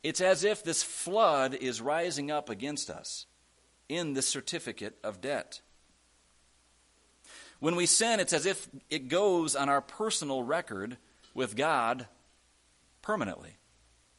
it's 0.02 0.20
as 0.20 0.44
if 0.44 0.62
this 0.62 0.82
flood 0.82 1.54
is 1.54 1.80
rising 1.80 2.30
up 2.30 2.50
against 2.50 2.90
us 2.90 3.26
in 3.88 4.12
this 4.12 4.28
certificate 4.28 4.98
of 5.02 5.22
debt. 5.22 5.62
When 7.58 7.74
we 7.74 7.86
sin, 7.86 8.20
it's 8.20 8.32
as 8.32 8.44
if 8.44 8.68
it 8.90 9.08
goes 9.08 9.56
on 9.56 9.68
our 9.68 9.80
personal 9.80 10.42
record 10.42 10.98
with 11.32 11.56
God 11.56 12.06
permanently. 13.00 13.56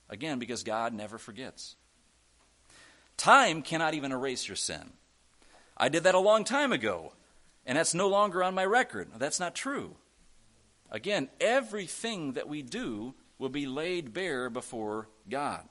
Again, 0.09 0.39
because 0.39 0.63
God 0.63 0.93
never 0.93 1.17
forgets. 1.17 1.75
Time 3.17 3.61
cannot 3.61 3.93
even 3.93 4.11
erase 4.11 4.47
your 4.47 4.55
sin. 4.55 4.93
I 5.77 5.89
did 5.89 6.03
that 6.03 6.15
a 6.15 6.19
long 6.19 6.43
time 6.43 6.71
ago, 6.71 7.13
and 7.65 7.77
that's 7.77 7.93
no 7.93 8.07
longer 8.07 8.43
on 8.43 8.53
my 8.53 8.65
record. 8.65 9.09
That's 9.17 9.39
not 9.39 9.55
true. 9.55 9.95
Again, 10.91 11.29
everything 11.41 12.33
that 12.33 12.47
we 12.47 12.61
do 12.61 13.15
will 13.39 13.49
be 13.49 13.65
laid 13.65 14.13
bare 14.13 14.49
before 14.49 15.09
God. 15.29 15.67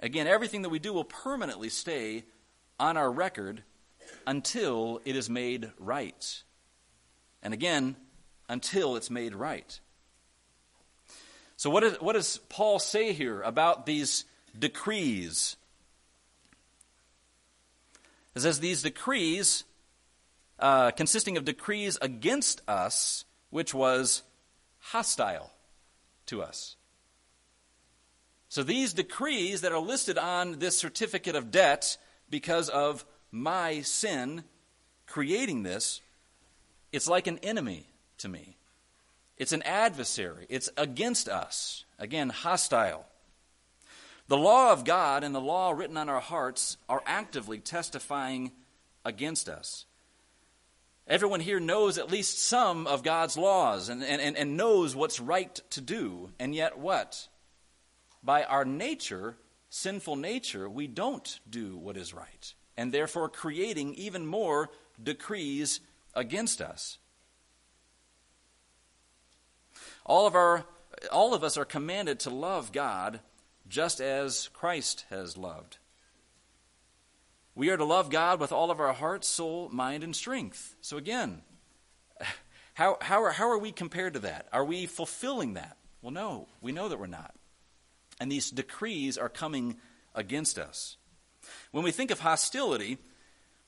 Again, 0.00 0.26
everything 0.26 0.62
that 0.62 0.68
we 0.68 0.78
do 0.78 0.92
will 0.92 1.04
permanently 1.04 1.70
stay 1.70 2.24
on 2.78 2.96
our 2.96 3.10
record 3.10 3.62
until 4.26 5.00
it 5.04 5.16
is 5.16 5.28
made 5.28 5.70
right. 5.78 6.42
And 7.42 7.52
again, 7.54 7.96
until 8.48 8.96
it's 8.96 9.10
made 9.10 9.34
right. 9.34 9.80
So, 11.56 11.70
what, 11.70 11.82
is, 11.82 12.00
what 12.00 12.12
does 12.12 12.38
Paul 12.48 12.78
say 12.78 13.12
here 13.12 13.42
about 13.42 13.84
these 13.86 14.24
decrees? 14.56 15.56
It 18.38 18.42
says 18.42 18.60
these 18.60 18.82
decrees, 18.82 19.64
uh, 20.60 20.92
consisting 20.92 21.36
of 21.36 21.44
decrees 21.44 21.98
against 22.00 22.62
us, 22.68 23.24
which 23.50 23.74
was 23.74 24.22
hostile 24.78 25.50
to 26.26 26.42
us. 26.42 26.76
So 28.48 28.62
these 28.62 28.92
decrees 28.92 29.62
that 29.62 29.72
are 29.72 29.80
listed 29.80 30.18
on 30.18 30.60
this 30.60 30.78
certificate 30.78 31.34
of 31.34 31.50
debt 31.50 31.98
because 32.30 32.68
of 32.68 33.04
my 33.32 33.80
sin 33.80 34.44
creating 35.08 35.64
this, 35.64 36.00
it's 36.92 37.08
like 37.08 37.26
an 37.26 37.38
enemy 37.38 37.88
to 38.18 38.28
me. 38.28 38.56
It's 39.36 39.52
an 39.52 39.62
adversary. 39.62 40.46
It's 40.48 40.70
against 40.76 41.28
us. 41.28 41.84
Again, 41.98 42.28
hostile. 42.28 43.04
The 44.28 44.36
law 44.36 44.72
of 44.72 44.84
God 44.84 45.24
and 45.24 45.34
the 45.34 45.40
law 45.40 45.70
written 45.70 45.96
on 45.96 46.08
our 46.08 46.20
hearts 46.20 46.76
are 46.88 47.02
actively 47.06 47.58
testifying 47.58 48.52
against 49.04 49.48
us. 49.48 49.86
Everyone 51.06 51.40
here 51.40 51.60
knows 51.60 51.96
at 51.96 52.10
least 52.10 52.38
some 52.38 52.86
of 52.86 53.02
God's 53.02 53.38
laws 53.38 53.88
and, 53.88 54.04
and, 54.04 54.36
and 54.36 54.56
knows 54.58 54.94
what's 54.94 55.18
right 55.18 55.54
to 55.70 55.80
do. 55.80 56.30
And 56.38 56.54
yet, 56.54 56.78
what? 56.78 57.28
By 58.22 58.44
our 58.44 58.66
nature, 58.66 59.36
sinful 59.70 60.16
nature, 60.16 60.68
we 60.68 60.86
don't 60.86 61.40
do 61.48 61.78
what 61.78 61.96
is 61.96 62.12
right 62.12 62.54
and 62.76 62.92
therefore 62.92 63.30
creating 63.30 63.94
even 63.94 64.26
more 64.26 64.68
decrees 65.02 65.80
against 66.14 66.60
us. 66.60 66.98
All 70.04 70.26
of, 70.26 70.34
our, 70.34 70.64
all 71.10 71.32
of 71.32 71.42
us 71.42 71.56
are 71.56 71.64
commanded 71.64 72.20
to 72.20 72.30
love 72.30 72.70
God 72.70 73.20
just 73.68 74.00
as 74.00 74.48
Christ 74.48 75.04
has 75.10 75.36
loved. 75.36 75.78
We 77.54 77.70
are 77.70 77.76
to 77.76 77.84
love 77.84 78.08
God 78.08 78.40
with 78.40 78.52
all 78.52 78.70
of 78.70 78.80
our 78.80 78.92
heart, 78.92 79.24
soul, 79.24 79.68
mind, 79.72 80.04
and 80.04 80.14
strength. 80.14 80.76
So, 80.80 80.96
again, 80.96 81.42
how, 82.74 82.98
how, 83.00 83.24
are, 83.24 83.32
how 83.32 83.50
are 83.50 83.58
we 83.58 83.72
compared 83.72 84.14
to 84.14 84.20
that? 84.20 84.46
Are 84.52 84.64
we 84.64 84.86
fulfilling 84.86 85.54
that? 85.54 85.76
Well, 86.00 86.12
no, 86.12 86.46
we 86.60 86.72
know 86.72 86.88
that 86.88 87.00
we're 87.00 87.06
not. 87.06 87.34
And 88.20 88.30
these 88.30 88.50
decrees 88.50 89.18
are 89.18 89.28
coming 89.28 89.76
against 90.14 90.58
us. 90.58 90.96
When 91.72 91.84
we 91.84 91.90
think 91.90 92.10
of 92.10 92.20
hostility, 92.20 92.98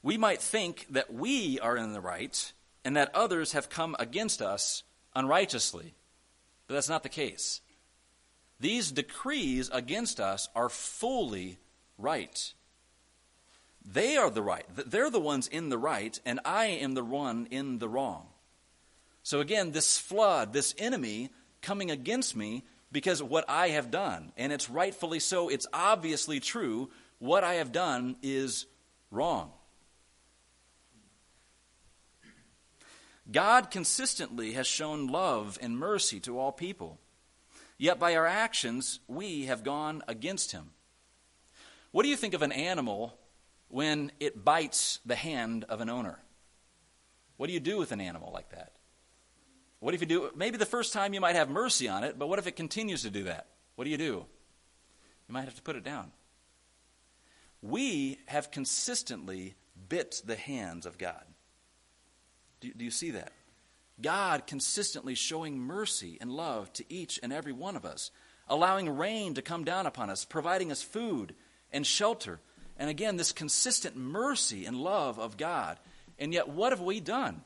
we 0.03 0.17
might 0.17 0.41
think 0.41 0.87
that 0.91 1.13
we 1.13 1.59
are 1.61 1.77
in 1.77 1.93
the 1.93 2.01
right 2.01 2.53
and 2.85 2.97
that 2.97 3.15
others 3.15 3.53
have 3.53 3.69
come 3.69 3.97
against 3.99 4.41
us 4.41 4.83
unrighteously. 5.15 5.95
But 6.67 6.75
that's 6.75 6.89
not 6.89 7.03
the 7.03 7.09
case. 7.09 7.61
These 8.61 8.93
decrees 8.93 9.71
against 9.73 10.21
us 10.21 10.49
are 10.55 10.69
fully 10.69 11.59
right. 11.97 12.53
They 13.85 14.17
are 14.17 14.31
the 14.31 14.43
right. 14.43 14.67
They're 14.75 15.11
the 15.11 15.19
ones 15.19 15.49
in 15.49 15.71
the 15.71 15.79
right, 15.79 16.21
and 16.27 16.41
I 16.45 16.67
am 16.67 16.95
the 16.95 17.05
one 17.05 17.49
in 17.51 17.79
the 17.79 17.89
wrong. 17.89 18.27
So 19.23 19.41
again, 19.41 19.73
this 19.73 19.99
flood, 19.99 20.53
this 20.53 20.75
enemy 20.79 21.31
coming 21.63 21.91
against 21.91 22.37
me 22.37 22.65
because 22.93 23.21
of 23.21 23.31
what 23.31 23.49
I 23.49 23.69
have 23.69 23.91
done. 23.91 24.33
And 24.37 24.53
it's 24.53 24.69
rightfully 24.69 25.21
so. 25.21 25.49
It's 25.49 25.67
obviously 25.73 26.41
true 26.41 26.91
what 27.19 27.45
I 27.45 27.55
have 27.55 27.73
done 27.73 28.17
is 28.23 28.67
wrong. 29.11 29.53
God 33.31 33.71
consistently 33.71 34.53
has 34.53 34.67
shown 34.67 35.07
love 35.07 35.59
and 35.63 35.79
mercy 35.79 36.19
to 36.21 36.39
all 36.39 36.51
people. 36.51 36.99
Yet 37.81 37.99
by 37.99 38.15
our 38.15 38.27
actions, 38.27 39.01
we 39.09 39.47
have 39.47 39.65
gone 39.65 40.03
against 40.07 40.53
him. 40.53 40.73
What 41.93 42.03
do 42.03 42.11
you 42.11 42.17
think 42.17 42.35
of 42.35 42.43
an 42.43 42.53
animal 42.53 43.19
when 43.69 44.13
it 44.21 44.45
bites 44.45 45.01
the 45.07 45.15
hand 45.15 45.65
of 45.65 45.81
an 45.81 45.89
owner? 45.89 46.19
What 47.39 47.47
do 47.47 47.55
you 47.55 47.59
do 47.59 47.79
with 47.79 47.91
an 47.93 48.03
animal 48.03 48.33
like 48.35 48.51
that? 48.51 48.73
What 49.79 49.95
if 49.95 50.03
you 50.03 50.07
do, 50.07 50.31
maybe 50.37 50.59
the 50.59 50.67
first 50.67 50.93
time 50.93 51.15
you 51.15 51.23
might 51.23 51.37
have 51.37 51.49
mercy 51.49 51.89
on 51.89 52.05
it, 52.05 52.19
but 52.19 52.29
what 52.29 52.39
if 52.39 52.47
it 52.47 52.55
continues 52.55 53.01
to 53.01 53.11
do 53.11 53.25
that? 53.25 53.47
What 53.77 53.85
do 53.85 53.91
you 53.91 53.97
do? 53.97 54.27
You 55.27 55.33
might 55.33 55.47
have 55.47 55.57
to 55.57 55.63
put 55.63 55.77
it 55.77 55.83
down. 55.83 56.13
We 57.63 58.19
have 58.27 58.51
consistently 58.51 59.55
bit 59.89 60.21
the 60.27 60.37
hands 60.37 60.85
of 60.85 60.99
God. 60.99 61.25
Do, 62.61 62.75
do 62.75 62.85
you 62.85 62.91
see 62.91 63.13
that? 63.13 63.33
God 64.03 64.47
consistently 64.47 65.15
showing 65.15 65.59
mercy 65.59 66.19
and 66.21 66.31
love 66.33 66.73
to 66.75 66.85
each 66.93 67.19
and 67.23 67.33
every 67.33 67.53
one 67.53 67.77
of 67.77 67.85
us, 67.85 68.11
allowing 68.49 68.97
rain 68.97 69.35
to 69.35 69.43
come 69.43 69.65
down 69.65 69.87
upon 69.87 70.11
us, 70.11 70.25
providing 70.25 70.71
us 70.73 70.83
food 70.83 71.35
and 71.73 71.87
shelter. 71.87 72.41
And 72.79 72.89
again, 72.91 73.17
this 73.17 73.33
consistent 73.33 73.97
mercy 73.97 74.65
and 74.65 74.77
love 74.77 75.19
of 75.19 75.37
God. 75.37 75.79
And 76.19 76.33
yet, 76.33 76.49
what 76.49 76.73
have 76.73 76.81
we 76.81 77.01
done? 77.01 77.43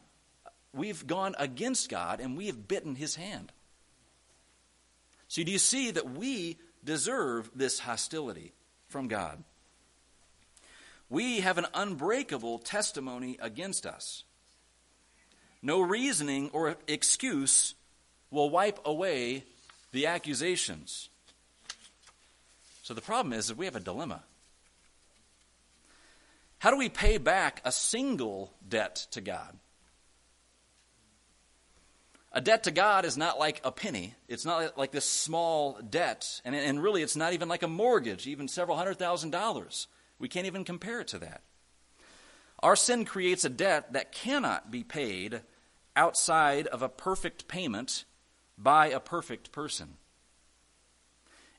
We've 0.73 1.06
gone 1.06 1.34
against 1.38 1.88
God 1.88 2.20
and 2.20 2.37
we 2.37 2.46
have 2.46 2.68
bitten 2.68 2.96
his 2.96 3.14
hand. 3.14 3.52
So, 5.28 5.42
do 5.42 5.50
you 5.50 5.58
see 5.58 5.90
that 5.90 6.11
we 6.16 6.58
deserve 6.84 7.50
this 7.54 7.78
hostility 7.80 8.52
from 8.88 9.08
God? 9.08 9.42
We 11.08 11.40
have 11.40 11.58
an 11.58 11.66
unbreakable 11.75 12.58
testimony 12.58 13.38
against 13.40 13.87
us. 13.87 14.25
No 15.64 15.80
reasoning 15.80 16.50
or 16.52 16.76
excuse 16.87 17.75
will 18.30 18.50
wipe 18.50 18.80
away 18.85 19.44
the 19.92 20.06
accusations. 20.06 21.09
So 22.83 22.92
the 22.92 23.00
problem 23.00 23.33
is 23.33 23.49
that 23.49 23.56
we 23.56 23.64
have 23.64 23.75
a 23.75 23.80
dilemma. 23.80 24.23
How 26.59 26.71
do 26.71 26.76
we 26.76 26.90
pay 26.90 27.16
back 27.16 27.62
a 27.64 27.73
single 27.73 28.52
debt 28.68 29.06
to 29.12 29.23
God? 29.23 29.56
A 32.30 32.42
debt 32.42 32.64
to 32.64 32.71
God 32.71 33.06
is 33.06 33.16
not 33.16 33.38
like 33.38 33.62
a 33.64 33.73
penny. 33.73 34.14
It's 34.28 34.44
not 34.44 34.76
like 34.76 34.92
this 34.92 35.06
small 35.06 35.78
debt. 35.88 36.42
And, 36.44 36.54
and 36.54 36.83
really, 36.83 37.02
it's 37.02 37.16
not 37.16 37.33
even 37.33 37.49
like 37.49 37.62
a 37.62 37.68
mortgage, 37.68 38.26
even 38.26 38.49
several 38.49 38.76
hundred 38.76 38.99
thousand 38.99 39.30
dollars. 39.30 39.87
We 40.18 40.28
can't 40.28 40.47
even 40.47 40.64
compare 40.64 41.00
it 41.00 41.09
to 41.09 41.18
that. 41.21 41.40
Our 42.59 42.76
sin 42.76 43.06
creates 43.06 43.47
a 43.47 43.50
debt 43.50 43.94
that 43.94 44.12
cannot 44.12 44.71
be 44.71 44.85
paid 44.85 45.40
outside 45.96 46.66
of 46.68 46.82
a 46.82 46.88
perfect 46.88 47.48
payment 47.48 48.04
by 48.56 48.88
a 48.88 49.00
perfect 49.00 49.52
person. 49.52 49.96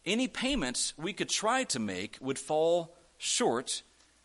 Any 0.06 0.28
payments 0.28 0.94
we 0.98 1.14
could 1.14 1.30
try 1.30 1.64
to 1.66 1.80
make 1.80 2.18
would 2.22 2.38
fall 2.38 2.96
short 3.18 3.82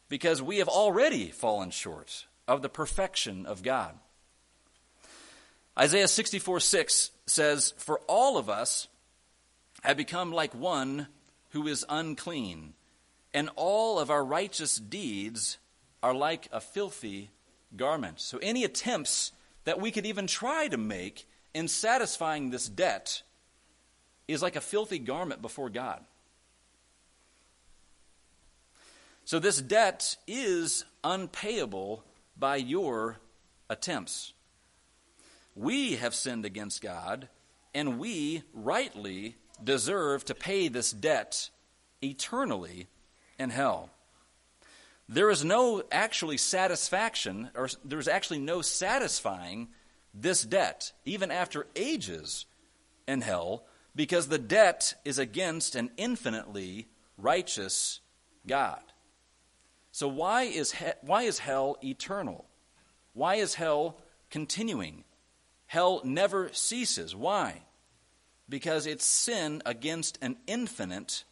because 0.08 0.42
we 0.42 0.58
have 0.58 0.68
already 0.68 1.28
fallen 1.28 1.70
short 1.70 2.26
of 2.46 2.62
the 2.62 2.68
perfection 2.68 3.46
of 3.46 3.62
God. 3.62 3.94
Isaiah 5.78 6.08
64 6.08 6.60
6 6.60 7.10
says, 7.26 7.72
For 7.78 8.00
all 8.06 8.36
of 8.36 8.50
us 8.50 8.88
have 9.82 9.96
become 9.96 10.32
like 10.32 10.54
one 10.54 11.06
who 11.50 11.66
is 11.66 11.86
unclean, 11.88 12.74
and 13.32 13.48
all 13.56 13.98
of 13.98 14.10
our 14.10 14.24
righteous 14.24 14.76
deeds 14.76 15.58
are 16.02 16.14
like 16.14 16.48
a 16.52 16.60
filthy 16.60 17.30
garment. 17.76 18.20
So 18.20 18.38
any 18.42 18.64
attempts 18.64 19.32
that 19.70 19.80
we 19.80 19.92
could 19.92 20.04
even 20.04 20.26
try 20.26 20.66
to 20.66 20.76
make 20.76 21.28
in 21.54 21.68
satisfying 21.68 22.50
this 22.50 22.68
debt 22.68 23.22
is 24.26 24.42
like 24.42 24.56
a 24.56 24.60
filthy 24.60 24.98
garment 24.98 25.40
before 25.40 25.70
God. 25.70 26.02
So 29.24 29.38
this 29.38 29.62
debt 29.62 30.16
is 30.26 30.84
unpayable 31.04 32.02
by 32.36 32.56
your 32.56 33.20
attempts. 33.68 34.32
We 35.54 35.94
have 35.94 36.16
sinned 36.16 36.44
against 36.44 36.82
God, 36.82 37.28
and 37.72 38.00
we 38.00 38.42
rightly 38.52 39.36
deserve 39.62 40.24
to 40.24 40.34
pay 40.34 40.66
this 40.66 40.90
debt 40.90 41.48
eternally 42.02 42.88
in 43.38 43.50
hell. 43.50 43.90
There 45.12 45.28
is 45.28 45.44
no 45.44 45.82
actually 45.90 46.36
satisfaction, 46.36 47.50
or 47.56 47.68
there's 47.84 48.06
actually 48.06 48.38
no 48.38 48.62
satisfying 48.62 49.70
this 50.14 50.44
debt, 50.44 50.92
even 51.04 51.32
after 51.32 51.66
ages 51.74 52.46
in 53.08 53.20
hell, 53.20 53.64
because 53.96 54.28
the 54.28 54.38
debt 54.38 54.94
is 55.04 55.18
against 55.18 55.74
an 55.74 55.90
infinitely 55.96 56.86
righteous 57.18 57.98
God. 58.46 58.82
So, 59.90 60.06
why 60.06 60.44
is, 60.44 60.70
he- 60.70 60.92
why 61.00 61.24
is 61.24 61.40
hell 61.40 61.76
eternal? 61.82 62.48
Why 63.12 63.34
is 63.34 63.54
hell 63.54 63.98
continuing? 64.30 65.02
Hell 65.66 66.02
never 66.04 66.52
ceases. 66.52 67.16
Why? 67.16 67.62
Because 68.48 68.86
it's 68.86 69.06
sin 69.06 69.60
against 69.66 70.18
an 70.22 70.36
infinite 70.46 71.24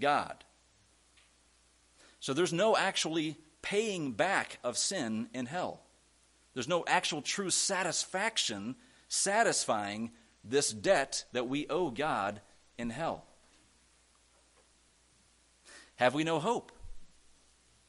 God. 0.00 0.44
So 2.20 2.32
there's 2.32 2.52
no 2.52 2.76
actually 2.76 3.36
paying 3.62 4.12
back 4.12 4.58
of 4.64 4.76
sin 4.76 5.28
in 5.32 5.46
hell. 5.46 5.80
There's 6.54 6.68
no 6.68 6.84
actual 6.86 7.22
true 7.22 7.50
satisfaction 7.50 8.76
satisfying 9.08 10.10
this 10.44 10.70
debt 10.70 11.24
that 11.32 11.48
we 11.48 11.66
owe 11.68 11.90
God 11.90 12.40
in 12.76 12.90
hell. 12.90 13.24
Have 15.96 16.14
we 16.14 16.24
no 16.24 16.38
hope? 16.38 16.72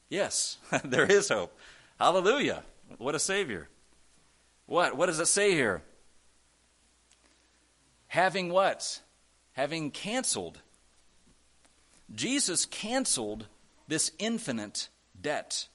Yes, 0.08 0.58
there 0.84 1.06
is 1.06 1.28
hope. 1.28 1.56
Hallelujah. 1.98 2.64
What 2.98 3.14
a 3.14 3.20
Savior. 3.20 3.68
What? 4.66 4.96
What 4.96 5.06
does 5.06 5.20
it 5.20 5.26
say 5.26 5.52
here? 5.52 5.82
Having 8.08 8.50
what? 8.50 9.00
Having 9.52 9.92
canceled. 9.92 10.60
Jesus 12.12 12.66
canceled 12.66 13.46
this 13.90 14.12
infinite 14.20 14.88
debt. 15.20 15.66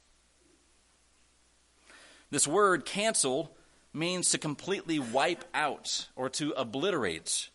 This 2.32 2.48
word 2.48 2.86
cancel 2.86 3.56
means 3.94 4.30
to 4.30 4.38
completely 4.38 5.00
wipe 5.00 5.44
out 5.54 6.08
or 6.16 6.30
to 6.30 6.52
obliterate, 6.52 7.50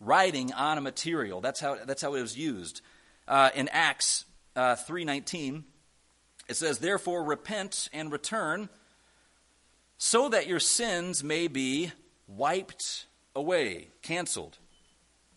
writing 0.00 0.52
on 0.52 0.76
a 0.76 0.80
material. 0.80 1.40
That's 1.40 1.60
how, 1.60 1.78
that's 1.86 2.02
how 2.02 2.14
it 2.14 2.20
was 2.20 2.36
used. 2.36 2.82
Uh, 3.28 3.50
in 3.54 3.68
Acts 3.68 4.24
uh, 4.56 4.74
3.19, 4.74 5.62
it 6.48 6.56
says, 6.56 6.78
Therefore 6.78 7.22
repent 7.22 7.88
and 7.92 8.10
return, 8.10 8.68
so 9.98 10.28
that 10.28 10.48
your 10.48 10.60
sins 10.60 11.22
may 11.22 11.46
be 11.46 11.92
wiped 12.26 13.06
away, 13.36 13.88
canceled, 14.02 14.58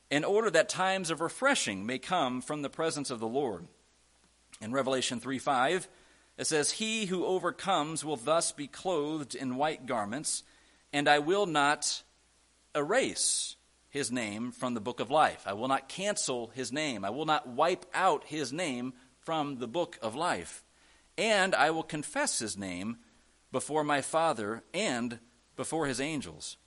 in 0.10 0.23
order 0.23 0.49
that 0.49 0.69
times 0.69 1.12
of 1.12 1.21
refreshing 1.21 1.86
may 1.86 1.99
come 1.99 2.41
from 2.41 2.63
the 2.63 2.69
presence 2.69 3.12
of 3.12 3.19
the 3.19 3.28
Lord. 3.28 3.67
In 4.62 4.72
Revelation 4.72 5.20
3 5.20 5.39
5, 5.39 5.88
it 6.38 6.48
says, 6.48 6.72
He 6.72 7.06
who 7.06 7.26
overcomes 7.26 8.04
will 8.04 8.15
thus 8.15 8.52
be 8.52 8.68
clothed 8.68 9.36
in 9.36 9.56
white 9.56 9.86
garments, 9.86 10.44
and 10.94 11.08
I 11.08 11.20
will 11.20 11.46
not 11.46 12.04
erase 12.76 13.56
his 13.89 14.12
name 14.12 14.52
from 14.52 14.74
the 14.74 14.82
book 14.82 15.00
of 15.00 15.10
life. 15.10 15.44
I 15.46 15.54
will 15.54 15.68
not 15.68 15.88
cancel 15.88 16.48
his 16.48 16.72
name. 16.72 17.06
I 17.06 17.10
will 17.10 17.26
not 17.26 17.48
wipe 17.48 17.86
out 17.94 18.26
his 18.26 18.52
name 18.52 18.94
from 19.22 19.60
the 19.60 19.68
book 19.68 19.98
of 20.02 20.15
life. 20.15 20.63
And 21.18 21.56
I 21.56 21.72
will 21.72 21.84
confess 21.84 22.39
his 22.39 22.58
name 22.58 22.98
before 23.54 23.86
my 23.86 24.02
Father 24.02 24.63
and 24.74 25.20
before 25.56 25.86
his 25.86 26.02
angels. 26.02 26.58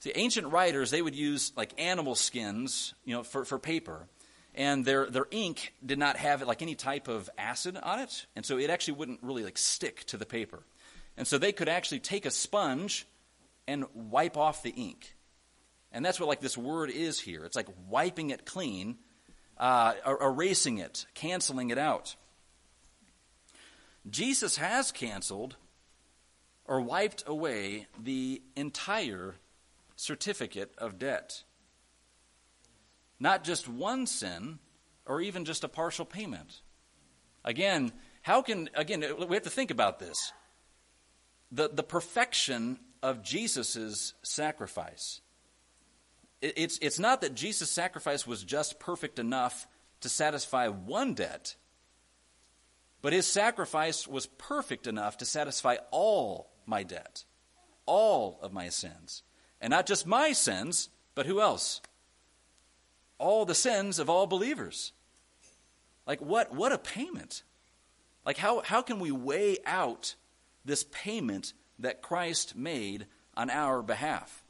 See, 0.00 0.12
ancient 0.14 0.48
writers, 0.48 0.90
they 0.90 1.02
would 1.02 1.14
use 1.14 1.52
like 1.56 1.80
animal 1.80 2.16
skins, 2.16 2.94
you 3.04 3.14
know, 3.14 3.22
for, 3.22 3.44
for 3.44 3.58
paper 3.58 4.08
and 4.54 4.84
their, 4.84 5.06
their 5.06 5.26
ink 5.30 5.72
did 5.84 5.98
not 5.98 6.16
have 6.16 6.42
like 6.42 6.62
any 6.62 6.74
type 6.74 7.08
of 7.08 7.30
acid 7.38 7.76
on 7.76 8.00
it, 8.00 8.26
and 8.34 8.44
so 8.44 8.58
it 8.58 8.70
actually 8.70 8.94
wouldn't 8.94 9.22
really 9.22 9.44
like 9.44 9.58
stick 9.58 10.04
to 10.06 10.16
the 10.16 10.26
paper. 10.26 10.60
And 11.16 11.26
so 11.26 11.38
they 11.38 11.52
could 11.52 11.68
actually 11.68 12.00
take 12.00 12.26
a 12.26 12.30
sponge 12.30 13.06
and 13.66 13.84
wipe 13.94 14.36
off 14.36 14.62
the 14.62 14.70
ink. 14.70 15.14
And 15.92 16.04
that's 16.04 16.18
what 16.18 16.28
like 16.28 16.40
this 16.40 16.56
word 16.56 16.90
is 16.90 17.20
here. 17.20 17.44
It's 17.44 17.56
like 17.56 17.68
wiping 17.88 18.30
it 18.30 18.44
clean, 18.44 18.96
uh, 19.58 19.94
er, 20.06 20.18
erasing 20.22 20.78
it, 20.78 21.06
canceling 21.14 21.70
it 21.70 21.78
out. 21.78 22.16
Jesus 24.08 24.56
has 24.56 24.92
canceled 24.92 25.56
or 26.64 26.80
wiped 26.80 27.24
away 27.26 27.86
the 28.02 28.40
entire 28.56 29.34
certificate 29.96 30.72
of 30.78 30.98
debt 30.98 31.42
not 33.20 33.44
just 33.44 33.68
one 33.68 34.06
sin 34.06 34.58
or 35.06 35.20
even 35.20 35.44
just 35.44 35.62
a 35.62 35.68
partial 35.68 36.04
payment. 36.04 36.62
Again, 37.44 37.92
how 38.22 38.42
can, 38.42 38.70
again, 38.74 39.04
we 39.28 39.36
have 39.36 39.44
to 39.44 39.50
think 39.50 39.70
about 39.70 39.98
this. 39.98 40.32
The, 41.52 41.68
the 41.68 41.82
perfection 41.82 42.78
of 43.02 43.22
Jesus' 43.22 44.14
sacrifice. 44.22 45.20
it's, 46.40 46.78
it's 46.80 46.98
not 46.98 47.20
that 47.20 47.34
Jesus' 47.34 47.70
sacrifice 47.70 48.26
was 48.26 48.44
just 48.44 48.78
perfect 48.78 49.18
enough 49.18 49.66
to 50.00 50.08
satisfy 50.08 50.68
one 50.68 51.14
debt, 51.14 51.56
but 53.02 53.12
his 53.12 53.26
sacrifice 53.26 54.06
was 54.06 54.26
perfect 54.26 54.86
enough 54.86 55.18
to 55.18 55.24
satisfy 55.24 55.76
all 55.90 56.50
my 56.66 56.82
debt, 56.82 57.24
all 57.86 58.38
of 58.42 58.52
my 58.52 58.68
sins. 58.68 59.22
And 59.60 59.70
not 59.70 59.86
just 59.86 60.06
my 60.06 60.32
sins, 60.32 60.88
but 61.14 61.26
who 61.26 61.40
else? 61.40 61.80
All 63.20 63.44
the 63.44 63.54
sins 63.54 63.98
of 63.98 64.08
all 64.08 64.26
believers. 64.26 64.92
Like, 66.06 66.20
what, 66.20 66.54
what 66.54 66.72
a 66.72 66.78
payment. 66.78 67.42
Like, 68.24 68.38
how, 68.38 68.62
how 68.62 68.80
can 68.80 68.98
we 68.98 69.12
weigh 69.12 69.58
out 69.66 70.14
this 70.64 70.84
payment 70.90 71.52
that 71.78 72.02
Christ 72.02 72.56
made 72.56 73.06
on 73.36 73.50
our 73.50 73.82
behalf? 73.82 74.42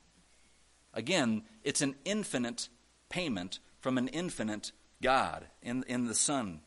Again, 0.94 1.42
it's 1.64 1.82
an 1.82 1.96
infinite 2.04 2.68
payment 3.08 3.58
from 3.80 3.98
an 3.98 4.08
infinite 4.08 4.72
God 5.02 5.46
in, 5.62 5.84
in 5.88 6.06
the 6.06 6.14
Son. 6.14 6.60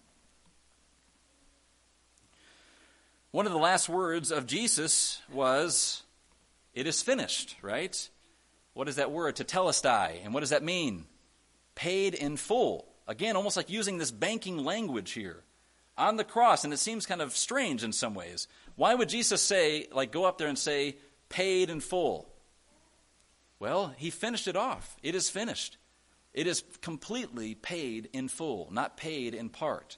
One 3.31 3.45
of 3.45 3.51
the 3.51 3.57
last 3.57 3.89
words 3.89 4.31
of 4.31 4.45
Jesus 4.45 5.21
was, 5.31 6.03
It 6.73 6.85
is 6.85 7.01
finished, 7.01 7.55
right? 7.61 8.09
What 8.73 8.87
is 8.87 8.97
that 8.97 9.11
word? 9.11 9.37
To 9.37 9.43
Tetelestai. 9.43 10.23
And 10.23 10.33
what 10.33 10.41
does 10.41 10.51
that 10.51 10.63
mean? 10.63 11.05
Paid 11.75 12.13
in 12.13 12.37
full. 12.37 12.87
Again, 13.07 13.35
almost 13.35 13.57
like 13.57 13.69
using 13.69 13.97
this 13.97 14.11
banking 14.11 14.57
language 14.57 15.11
here 15.11 15.43
on 15.97 16.17
the 16.17 16.23
cross, 16.23 16.63
and 16.63 16.73
it 16.73 16.77
seems 16.77 17.05
kind 17.05 17.21
of 17.21 17.35
strange 17.35 17.83
in 17.83 17.91
some 17.91 18.15
ways. 18.15 18.47
Why 18.75 18.95
would 18.95 19.09
Jesus 19.09 19.41
say, 19.41 19.87
like, 19.91 20.11
go 20.11 20.25
up 20.25 20.37
there 20.37 20.47
and 20.47 20.57
say, 20.57 20.97
paid 21.29 21.69
in 21.69 21.79
full? 21.79 22.29
Well, 23.59 23.93
he 23.97 24.09
finished 24.09 24.47
it 24.47 24.55
off. 24.55 24.97
It 25.03 25.15
is 25.15 25.29
finished. 25.29 25.77
It 26.33 26.47
is 26.47 26.63
completely 26.81 27.53
paid 27.53 28.09
in 28.11 28.27
full, 28.27 28.69
not 28.71 28.97
paid 28.97 29.35
in 29.35 29.49
part. 29.49 29.97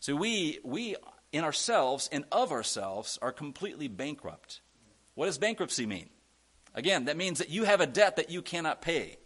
So 0.00 0.16
we, 0.16 0.58
we 0.64 0.96
in 1.32 1.44
ourselves 1.44 2.08
and 2.10 2.24
of 2.32 2.52
ourselves 2.52 3.18
are 3.20 3.32
completely 3.32 3.88
bankrupt. 3.88 4.60
What 5.14 5.26
does 5.26 5.38
bankruptcy 5.38 5.86
mean? 5.86 6.08
Again, 6.74 7.06
that 7.06 7.16
means 7.16 7.38
that 7.38 7.50
you 7.50 7.64
have 7.64 7.80
a 7.80 7.86
debt 7.86 8.16
that 8.16 8.30
you 8.30 8.42
cannot 8.42 8.82
pay. 8.82 9.18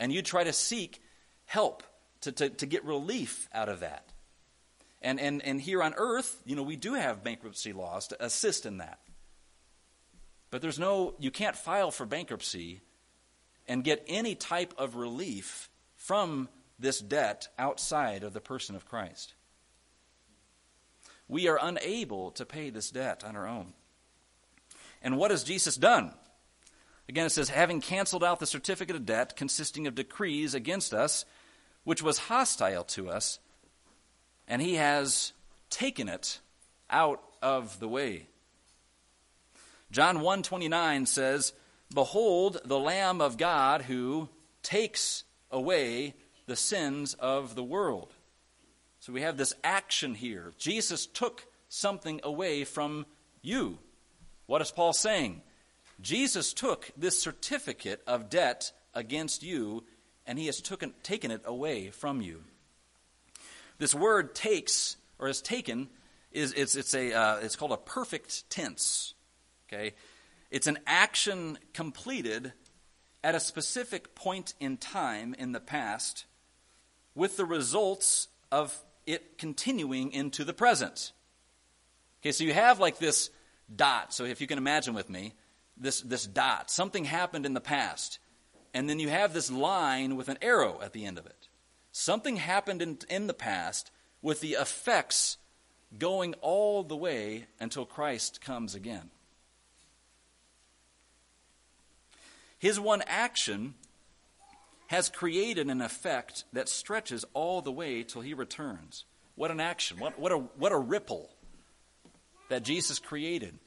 And 0.00 0.12
you 0.12 0.22
try 0.22 0.42
to 0.42 0.52
seek 0.52 1.00
help 1.44 1.84
to, 2.22 2.32
to, 2.32 2.48
to 2.48 2.66
get 2.66 2.84
relief 2.84 3.48
out 3.54 3.68
of 3.68 3.80
that. 3.80 4.06
And, 5.02 5.20
and, 5.20 5.42
and 5.42 5.60
here 5.60 5.82
on 5.82 5.94
earth, 5.96 6.42
you 6.44 6.56
know, 6.56 6.62
we 6.62 6.76
do 6.76 6.94
have 6.94 7.22
bankruptcy 7.22 7.72
laws 7.72 8.08
to 8.08 8.24
assist 8.24 8.66
in 8.66 8.78
that. 8.78 8.98
But 10.50 10.62
there's 10.62 10.78
no, 10.78 11.14
you 11.18 11.30
can't 11.30 11.54
file 11.54 11.90
for 11.90 12.06
bankruptcy 12.06 12.80
and 13.68 13.84
get 13.84 14.04
any 14.08 14.34
type 14.34 14.74
of 14.76 14.96
relief 14.96 15.68
from 15.96 16.48
this 16.78 16.98
debt 16.98 17.48
outside 17.58 18.24
of 18.24 18.32
the 18.32 18.40
person 18.40 18.74
of 18.74 18.86
Christ. 18.86 19.34
We 21.28 21.46
are 21.46 21.58
unable 21.60 22.32
to 22.32 22.44
pay 22.44 22.70
this 22.70 22.90
debt 22.90 23.22
on 23.22 23.36
our 23.36 23.46
own. 23.46 23.74
And 25.02 25.16
what 25.16 25.30
has 25.30 25.44
Jesus 25.44 25.76
done? 25.76 26.12
Again, 27.10 27.26
it 27.26 27.30
says, 27.30 27.48
having 27.48 27.80
canceled 27.80 28.22
out 28.22 28.38
the 28.38 28.46
certificate 28.46 28.94
of 28.94 29.04
debt 29.04 29.34
consisting 29.34 29.88
of 29.88 29.96
decrees 29.96 30.54
against 30.54 30.94
us, 30.94 31.24
which 31.82 32.04
was 32.04 32.18
hostile 32.18 32.84
to 32.84 33.10
us, 33.10 33.40
and 34.46 34.62
he 34.62 34.76
has 34.76 35.32
taken 35.70 36.08
it 36.08 36.38
out 36.88 37.20
of 37.42 37.80
the 37.80 37.88
way. 37.88 38.28
John 39.90 40.20
1:29 40.20 41.04
says, 41.04 41.52
"Behold 41.92 42.60
the 42.64 42.78
lamb 42.78 43.20
of 43.20 43.36
God 43.36 43.82
who 43.82 44.28
takes 44.62 45.24
away 45.50 46.14
the 46.46 46.54
sins 46.54 47.14
of 47.14 47.56
the 47.56 47.64
world." 47.64 48.14
So 49.00 49.12
we 49.12 49.22
have 49.22 49.36
this 49.36 49.52
action 49.64 50.14
here. 50.14 50.54
Jesus 50.58 51.06
took 51.06 51.44
something 51.68 52.20
away 52.22 52.64
from 52.64 53.04
you. 53.42 53.80
What 54.46 54.62
is 54.62 54.70
Paul 54.70 54.92
saying? 54.92 55.42
Jesus 56.00 56.52
took 56.52 56.90
this 56.96 57.20
certificate 57.20 58.02
of 58.06 58.30
debt 58.30 58.72
against 58.94 59.42
you 59.42 59.84
and 60.26 60.38
he 60.38 60.46
has 60.46 60.60
taken, 60.60 60.94
taken 61.02 61.30
it 61.30 61.42
away 61.44 61.90
from 61.90 62.20
you. 62.20 62.42
This 63.78 63.94
word 63.94 64.34
takes 64.34 64.96
or 65.18 65.28
is 65.28 65.40
taken 65.40 65.88
is 66.32 66.52
it's, 66.52 66.76
it's 66.76 66.94
a 66.94 67.12
uh, 67.12 67.36
it's 67.38 67.56
called 67.56 67.72
a 67.72 67.76
perfect 67.76 68.48
tense. 68.50 69.14
Okay? 69.68 69.94
It's 70.50 70.66
an 70.66 70.78
action 70.86 71.58
completed 71.72 72.52
at 73.22 73.34
a 73.34 73.40
specific 73.40 74.14
point 74.14 74.54
in 74.60 74.76
time 74.76 75.34
in 75.38 75.52
the 75.52 75.60
past 75.60 76.24
with 77.14 77.36
the 77.36 77.44
results 77.44 78.28
of 78.50 78.76
it 79.06 79.38
continuing 79.38 80.12
into 80.12 80.44
the 80.44 80.52
present. 80.52 81.12
Okay, 82.20 82.32
so 82.32 82.44
you 82.44 82.52
have 82.52 82.80
like 82.80 82.98
this 82.98 83.30
dot. 83.74 84.12
So 84.12 84.24
if 84.24 84.40
you 84.40 84.46
can 84.46 84.58
imagine 84.58 84.94
with 84.94 85.08
me, 85.08 85.34
this, 85.80 86.00
this 86.02 86.26
dot. 86.26 86.70
Something 86.70 87.04
happened 87.04 87.46
in 87.46 87.54
the 87.54 87.60
past. 87.60 88.18
And 88.72 88.88
then 88.88 89.00
you 89.00 89.08
have 89.08 89.32
this 89.32 89.50
line 89.50 90.16
with 90.16 90.28
an 90.28 90.38
arrow 90.40 90.80
at 90.82 90.92
the 90.92 91.04
end 91.04 91.18
of 91.18 91.26
it. 91.26 91.48
Something 91.90 92.36
happened 92.36 92.82
in, 92.82 92.98
in 93.08 93.26
the 93.26 93.34
past 93.34 93.90
with 94.22 94.40
the 94.40 94.52
effects 94.52 95.38
going 95.98 96.34
all 96.40 96.84
the 96.84 96.96
way 96.96 97.46
until 97.58 97.84
Christ 97.84 98.40
comes 98.40 98.74
again. 98.74 99.10
His 102.58 102.78
one 102.78 103.02
action 103.06 103.74
has 104.88 105.08
created 105.08 105.68
an 105.68 105.80
effect 105.80 106.44
that 106.52 106.68
stretches 106.68 107.24
all 107.32 107.62
the 107.62 107.72
way 107.72 108.02
till 108.02 108.22
he 108.22 108.34
returns. 108.34 109.04
What 109.34 109.50
an 109.50 109.60
action. 109.60 109.98
What, 109.98 110.18
what, 110.18 110.30
a, 110.30 110.36
what 110.36 110.72
a 110.72 110.78
ripple 110.78 111.30
that 112.50 112.62
Jesus 112.62 112.98
created. 112.98 113.58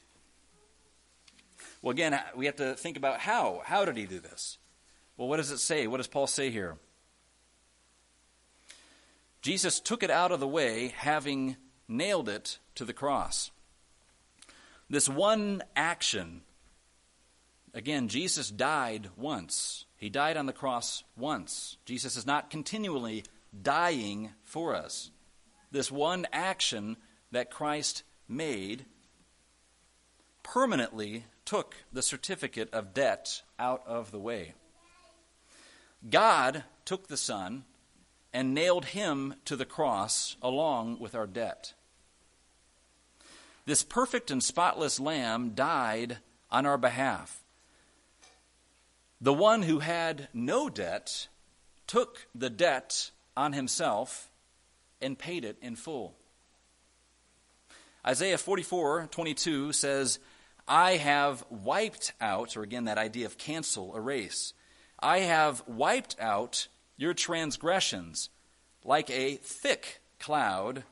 Well, 1.84 1.90
again, 1.90 2.18
we 2.34 2.46
have 2.46 2.56
to 2.56 2.72
think 2.76 2.96
about 2.96 3.20
how. 3.20 3.60
How 3.62 3.84
did 3.84 3.98
he 3.98 4.06
do 4.06 4.18
this? 4.18 4.56
Well, 5.18 5.28
what 5.28 5.36
does 5.36 5.50
it 5.50 5.58
say? 5.58 5.86
What 5.86 5.98
does 5.98 6.06
Paul 6.06 6.26
say 6.26 6.48
here? 6.48 6.78
Jesus 9.42 9.80
took 9.80 10.02
it 10.02 10.10
out 10.10 10.32
of 10.32 10.40
the 10.40 10.48
way, 10.48 10.94
having 10.96 11.58
nailed 11.86 12.30
it 12.30 12.58
to 12.76 12.86
the 12.86 12.94
cross. 12.94 13.50
This 14.88 15.10
one 15.10 15.62
action 15.76 16.40
Again, 17.74 18.06
Jesus 18.06 18.50
died 18.50 19.10
once. 19.16 19.84
He 19.96 20.08
died 20.08 20.36
on 20.36 20.46
the 20.46 20.52
cross 20.52 21.02
once. 21.16 21.76
Jesus 21.84 22.16
is 22.16 22.24
not 22.24 22.48
continually 22.48 23.24
dying 23.62 24.30
for 24.44 24.76
us. 24.76 25.10
This 25.72 25.90
one 25.90 26.24
action 26.32 26.96
that 27.32 27.50
Christ 27.50 28.04
made 28.28 28.86
permanently 30.44 31.24
took 31.44 31.76
the 31.92 32.02
certificate 32.02 32.72
of 32.72 32.94
debt 32.94 33.42
out 33.58 33.82
of 33.86 34.10
the 34.10 34.18
way. 34.18 34.54
God 36.08 36.64
took 36.84 37.08
the 37.08 37.16
Son 37.16 37.64
and 38.32 38.54
nailed 38.54 38.86
him 38.86 39.34
to 39.44 39.56
the 39.56 39.64
cross 39.64 40.36
along 40.42 40.98
with 40.98 41.14
our 41.14 41.26
debt. 41.26 41.72
This 43.66 43.82
perfect 43.82 44.30
and 44.30 44.42
spotless 44.42 45.00
Lamb 45.00 45.50
died 45.50 46.18
on 46.50 46.66
our 46.66 46.76
behalf. 46.76 47.40
The 49.20 49.32
one 49.32 49.62
who 49.62 49.78
had 49.78 50.28
no 50.34 50.68
debt 50.68 51.28
took 51.86 52.26
the 52.34 52.50
debt 52.50 53.10
on 53.36 53.52
himself 53.52 54.30
and 55.00 55.18
paid 55.18 55.44
it 55.44 55.56
in 55.62 55.76
full. 55.76 56.14
Isaiah 58.06 58.36
44 58.36 59.08
22 59.10 59.72
says, 59.72 60.18
I 60.66 60.96
have 60.96 61.44
wiped 61.50 62.12
out, 62.20 62.56
or 62.56 62.62
again, 62.62 62.84
that 62.84 62.98
idea 62.98 63.26
of 63.26 63.38
cancel, 63.38 63.94
erase. 63.96 64.54
I 64.98 65.20
have 65.20 65.62
wiped 65.66 66.16
out 66.18 66.68
your 66.96 67.14
transgressions 67.14 68.30
like 68.84 69.10
a 69.10 69.36
thick 69.36 70.00
cloud, 70.18 70.84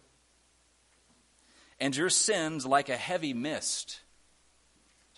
and 1.80 1.96
your 1.96 2.10
sins 2.10 2.66
like 2.66 2.88
a 2.88 2.96
heavy 2.96 3.32
mist. 3.32 4.00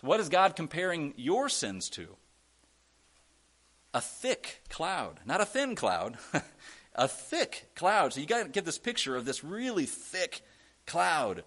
So, 0.01 0.07
what 0.07 0.19
is 0.19 0.29
God 0.29 0.55
comparing 0.55 1.13
your 1.17 1.49
sins 1.49 1.89
to? 1.91 2.15
a 3.95 4.01
thick 4.01 4.61
cloud, 4.69 5.21
not 5.25 5.39
a 5.39 5.45
thin 5.45 5.73
cloud, 5.73 6.17
a 6.95 7.07
thick 7.07 7.69
cloud. 7.75 8.11
So 8.11 8.19
you 8.19 8.27
got 8.27 8.43
to 8.43 8.49
get 8.49 8.65
this 8.65 8.77
picture 8.77 9.15
of 9.15 9.23
this 9.23 9.41
really 9.41 9.85
thick 9.85 10.41
cloud 10.85 11.43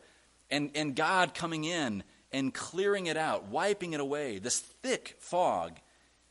and, 0.50 0.70
and 0.74 0.96
God 0.96 1.34
coming 1.34 1.64
in 1.64 2.02
and 2.32 2.52
clearing 2.52 3.06
it 3.06 3.16
out, 3.16 3.48
wiping 3.48 3.92
it 3.92 4.00
away, 4.00 4.38
this 4.38 4.58
thick 4.58 5.16
fog, 5.18 5.72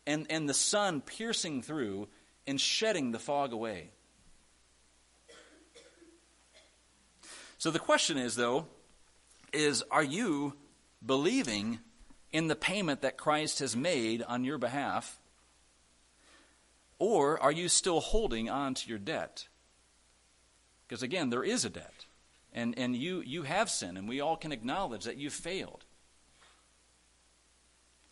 and, 0.05 0.27
and 0.29 0.47
the 0.47 0.53
sun 0.53 1.01
piercing 1.01 1.61
through 1.61 2.07
and 2.45 2.61
shedding 2.61 3.11
the 3.11 3.19
fog 3.19 3.51
away. 3.51 3.89
So 7.57 7.71
the 7.71 7.79
question 7.79 8.17
is, 8.17 8.35
though, 8.35 8.67
is 9.51 9.83
are 9.89 10.03
you 10.03 10.53
believing 11.05 11.79
in 12.31 12.47
the 12.47 12.55
payment 12.55 13.01
that 13.01 13.17
Christ 13.17 13.59
has 13.59 13.75
made 13.75 14.21
on 14.21 14.43
your 14.43 14.57
behalf 14.57 15.19
Or 16.99 17.41
are 17.41 17.51
you 17.51 17.69
still 17.69 17.99
holding 17.99 18.49
on 18.49 18.73
to 18.73 18.89
your 18.89 18.97
debt? 18.97 19.47
Because 20.87 21.03
again, 21.03 21.29
there 21.29 21.43
is 21.43 21.65
a 21.65 21.69
debt. 21.69 22.05
And, 22.53 22.77
and 22.77 22.95
you, 22.95 23.21
you 23.21 23.43
have 23.43 23.69
sinned, 23.69 23.97
and 23.97 24.09
we 24.09 24.19
all 24.19 24.35
can 24.35 24.51
acknowledge 24.51 25.03
that 25.03 25.17
you've 25.17 25.33
failed. 25.33 25.85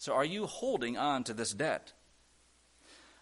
So 0.05 0.13
are 0.13 0.23
you 0.23 0.45
holding 0.45 0.97
on 0.97 1.23
to 1.23 1.33
this 1.33 1.51
debt? 1.51 1.93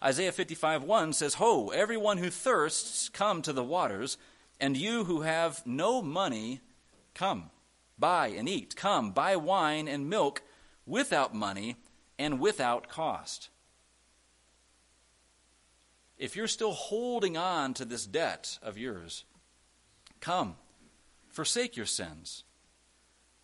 Isaiah 0.02 0.32
55 0.32 0.82
1 0.82 1.14
says, 1.14 1.32
Ho, 1.36 1.68
everyone 1.68 2.18
who 2.18 2.28
thirsts, 2.28 3.08
come 3.08 3.40
to 3.40 3.54
the 3.54 3.64
waters, 3.64 4.18
and 4.60 4.76
you 4.76 5.04
who 5.04 5.22
have 5.22 5.66
no 5.66 6.02
money, 6.02 6.60
come, 7.14 7.48
buy 7.98 8.26
and 8.26 8.46
eat. 8.46 8.76
Come, 8.76 9.12
buy 9.12 9.34
wine 9.34 9.88
and 9.88 10.10
milk 10.10 10.42
without 10.84 11.34
money 11.34 11.76
and 12.18 12.38
without 12.38 12.90
cost. 12.90 13.48
If 16.18 16.36
you're 16.36 16.46
still 16.46 16.72
holding 16.72 17.38
on 17.38 17.72
to 17.74 17.86
this 17.86 18.04
debt 18.04 18.58
of 18.62 18.76
yours, 18.76 19.24
come, 20.20 20.56
forsake 21.30 21.78
your 21.78 21.86
sins. 21.86 22.44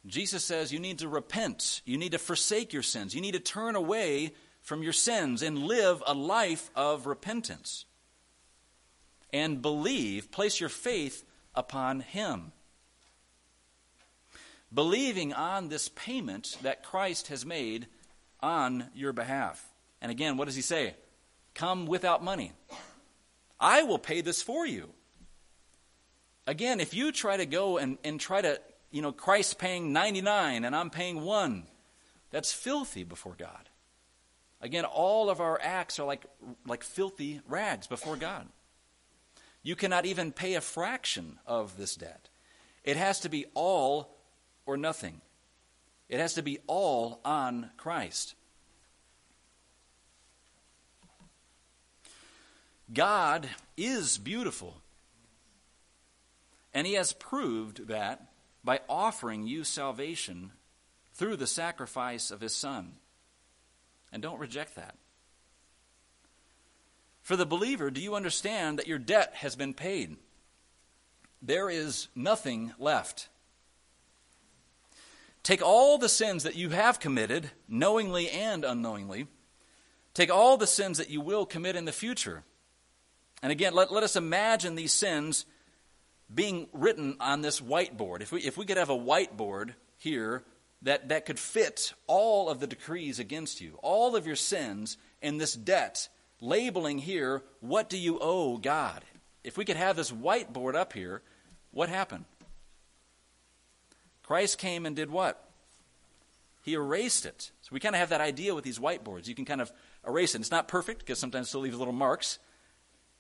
Jesus 0.07 0.45
says 0.45 0.73
you 0.73 0.81
need 0.81 1.01
to 1.01 1.09
repent. 1.09 1.83
You 1.85 1.99
need 1.99 2.13
to 2.13 2.19
forsake 2.19 2.73
your 2.73 2.83
sins. 2.83 3.15
You 3.15 3.21
need 3.21 3.35
to 3.35 3.41
turn 3.41 3.77
away 3.77 4.33
from 4.63 4.83
your 4.83 4.93
sins 4.93 5.43
and 5.43 5.59
live 5.59 6.03
a 6.07 6.15
life 6.15 6.71
of 6.75 7.07
repentance. 7.07 7.85
And 9.33 9.63
believe, 9.63 10.31
place 10.31 10.61
your 10.61 10.69
faith 10.69 11.25
upon 11.55 12.01
Him. 12.01 12.53
Believing 14.73 15.33
on 15.33 15.69
this 15.69 15.89
payment 15.89 16.57
that 16.63 16.83
Christ 16.83 17.29
has 17.29 17.45
made 17.45 17.87
on 18.41 18.87
your 18.95 19.13
behalf. 19.13 19.65
And 20.01 20.11
again, 20.11 20.37
what 20.37 20.47
does 20.47 20.57
He 20.57 20.63
say? 20.63 20.95
Come 21.55 21.87
without 21.87 22.25
money. 22.25 22.53
I 23.59 23.83
will 23.83 23.99
pay 23.99 24.21
this 24.21 24.43
for 24.43 24.67
you. 24.67 24.89
Again, 26.47 26.81
if 26.81 26.95
you 26.95 27.13
try 27.13 27.37
to 27.37 27.47
go 27.47 27.79
and, 27.79 27.99
and 28.03 28.19
try 28.19 28.41
to, 28.41 28.61
you 28.91 29.03
know, 29.03 29.13
Christ 29.13 29.59
paying 29.59 29.93
99 29.93 30.65
and 30.65 30.75
I'm 30.75 30.91
paying 30.91 31.23
1, 31.23 31.65
that's 32.31 32.53
filthy 32.53 33.05
before 33.05 33.35
God. 33.39 33.69
Again, 34.61 34.85
all 34.85 35.31
of 35.31 35.41
our 35.41 35.59
acts 35.63 35.99
are 35.99 36.07
like, 36.07 36.27
like 36.67 36.83
filthy 36.83 37.41
rags 37.49 37.87
before 37.87 38.17
God. 38.17 38.49
You 39.63 39.77
cannot 39.77 40.07
even 40.07 40.33
pay 40.33 40.55
a 40.55 40.61
fraction 40.61 41.39
of 41.47 41.77
this 41.77 41.95
debt. 41.95 42.29
It 42.85 42.97
has 42.97 43.21
to 43.21 43.29
be 43.29 43.47
all 43.55 44.17
or 44.67 44.77
nothing. 44.77 45.21
It 46.09 46.19
has 46.19 46.35
to 46.35 46.43
be 46.43 46.59
all 46.67 47.21
on 47.25 47.71
Christ. 47.77 48.35
God 52.93 53.49
is 53.77 54.19
beautiful. 54.19 54.77
And 56.75 56.87
He 56.87 56.95
has 56.95 57.13
proved 57.13 57.89
that 57.89 58.30
by 58.63 58.81
offering 58.89 59.47
you 59.47 59.65
salvation 59.65 60.53
through 61.15 61.37
the 61.37 61.47
sacrifice 61.47 62.31
of 62.31 62.41
His 62.41 62.55
Son. 62.55 62.93
And 64.13 64.23
don't 64.23 64.41
reject 64.41 64.77
that. 64.77 64.97
For 67.23 67.37
the 67.37 67.47
believer, 67.47 67.91
do 67.91 68.01
you 68.01 68.15
understand 68.15 68.79
that 68.79 68.89
your 68.89 68.99
debt 68.99 69.35
has 69.37 69.55
been 69.55 69.75
paid? 69.75 70.17
There 71.43 71.71
is 71.71 72.09
nothing 72.15 72.73
left. 72.79 73.29
Take 75.43 75.63
all 75.63 75.97
the 75.97 76.09
sins 76.09 76.43
that 76.43 76.57
you 76.57 76.71
have 76.71 77.01
committed, 77.01 77.51
knowingly 77.69 78.29
and 78.29 78.65
unknowingly. 78.65 79.27
Take 80.13 80.31
all 80.31 80.57
the 80.57 80.67
sins 80.67 80.99
that 80.99 81.09
you 81.09 81.21
will 81.21 81.47
commit 81.47 81.77
in 81.77 81.85
the 81.85 81.93
future. 81.93 82.43
And 83.43 83.51
again, 83.51 83.75
let, 83.75 83.91
let 83.91 84.03
us 84.03 84.17
imagine 84.17 84.75
these 84.75 84.93
sins 84.93 85.47
being 86.33 86.69
written 86.73 87.17
on 87.21 87.41
this 87.41 87.61
whiteboard. 87.61 88.23
If 88.23 88.33
we, 88.33 88.41
if 88.41 88.57
we 88.57 88.65
could 88.65 88.77
have 88.77 88.91
a 88.91 88.99
whiteboard 88.99 89.75
here 89.99 90.45
that, 90.83 91.09
that 91.09 91.27
could 91.27 91.39
fit 91.39 91.93
all 92.07 92.49
of 92.49 92.61
the 92.61 92.67
decrees 92.67 93.19
against 93.19 93.61
you, 93.61 93.79
all 93.83 94.17
of 94.17 94.27
your 94.27 94.37
sins, 94.37 94.97
and 95.21 95.41
this 95.41 95.55
debt, 95.55 96.09
labeling 96.41 96.99
here, 96.99 97.43
what 97.61 97.89
do 97.89 97.99
you 97.99 98.19
owe 98.21 98.57
God? 98.57 99.03
If 99.43 99.57
we 99.57 99.65
could 99.65 99.77
have 99.77 99.97
this 99.97 100.11
whiteboard 100.11 100.75
up 100.75 100.93
here, 100.93 101.23
what 101.73 101.89
happened? 101.89 102.25
Christ 104.23 104.59
came 104.59 104.87
and 104.87 104.95
did 104.95 105.11
what? 105.11 105.45
He 106.63 106.75
erased 106.75 107.27
it. 107.27 107.51
So 107.63 107.71
we 107.73 107.81
kind 107.81 107.95
of 107.95 108.01
have 108.01 108.11
that 108.11 108.21
idea 108.21 108.55
with 108.55 108.65
these 108.65 108.79
whiteboards. 108.79 109.27
You 109.27 109.35
can 109.35 109.45
kind 109.45 109.61
of 109.61 109.73
erase 110.07 110.35
it. 110.35 110.41
It's 110.41 110.51
not 110.51 110.69
perfect 110.69 111.01
because 111.01 111.19
sometimes 111.19 111.47
it 111.47 111.49
still 111.49 111.63
leaves 111.63 111.79
little 111.79 111.93
marks, 111.93 112.39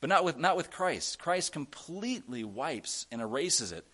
but 0.00 0.08
not 0.08 0.24
with, 0.24 0.38
not 0.38 0.56
with 0.56 0.70
Christ. 0.70 1.18
Christ 1.18 1.52
completely 1.52 2.44
wipes 2.44 3.06
and 3.10 3.20
erases 3.20 3.72
it 3.72 3.84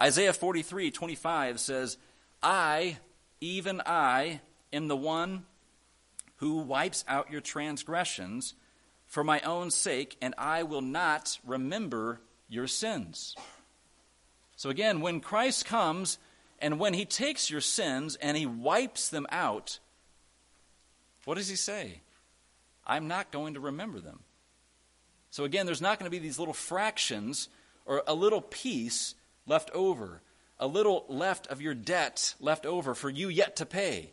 Isaiah 0.00 0.32
43 0.32 0.90
25 0.90 1.58
says, 1.60 1.98
I, 2.42 2.98
even 3.40 3.82
I, 3.84 4.40
am 4.72 4.88
the 4.88 4.96
one 4.96 5.44
who 6.36 6.58
wipes 6.58 7.04
out 7.08 7.32
your 7.32 7.40
transgressions 7.40 8.54
for 9.06 9.24
my 9.24 9.40
own 9.40 9.70
sake, 9.70 10.16
and 10.22 10.34
I 10.38 10.62
will 10.62 10.82
not 10.82 11.38
remember 11.44 12.20
your 12.48 12.68
sins. 12.68 13.34
So 14.54 14.70
again, 14.70 15.00
when 15.00 15.20
Christ 15.20 15.64
comes 15.64 16.18
and 16.60 16.78
when 16.78 16.94
he 16.94 17.04
takes 17.04 17.50
your 17.50 17.60
sins 17.60 18.16
and 18.16 18.36
he 18.36 18.46
wipes 18.46 19.08
them 19.08 19.26
out, 19.30 19.80
what 21.24 21.38
does 21.38 21.48
he 21.48 21.56
say? 21.56 22.02
I'm 22.88 23.06
not 23.06 23.30
going 23.30 23.54
to 23.54 23.60
remember 23.60 24.00
them. 24.00 24.20
So 25.30 25.44
again, 25.44 25.66
there's 25.66 25.82
not 25.82 25.98
going 25.98 26.10
to 26.10 26.16
be 26.16 26.18
these 26.18 26.38
little 26.38 26.54
fractions 26.54 27.48
or 27.84 28.02
a 28.06 28.14
little 28.14 28.40
piece 28.40 29.14
left 29.46 29.70
over, 29.72 30.22
a 30.58 30.66
little 30.66 31.04
left 31.08 31.46
of 31.48 31.60
your 31.60 31.74
debt 31.74 32.34
left 32.40 32.66
over 32.66 32.94
for 32.94 33.10
you 33.10 33.28
yet 33.28 33.56
to 33.56 33.66
pay. 33.66 34.12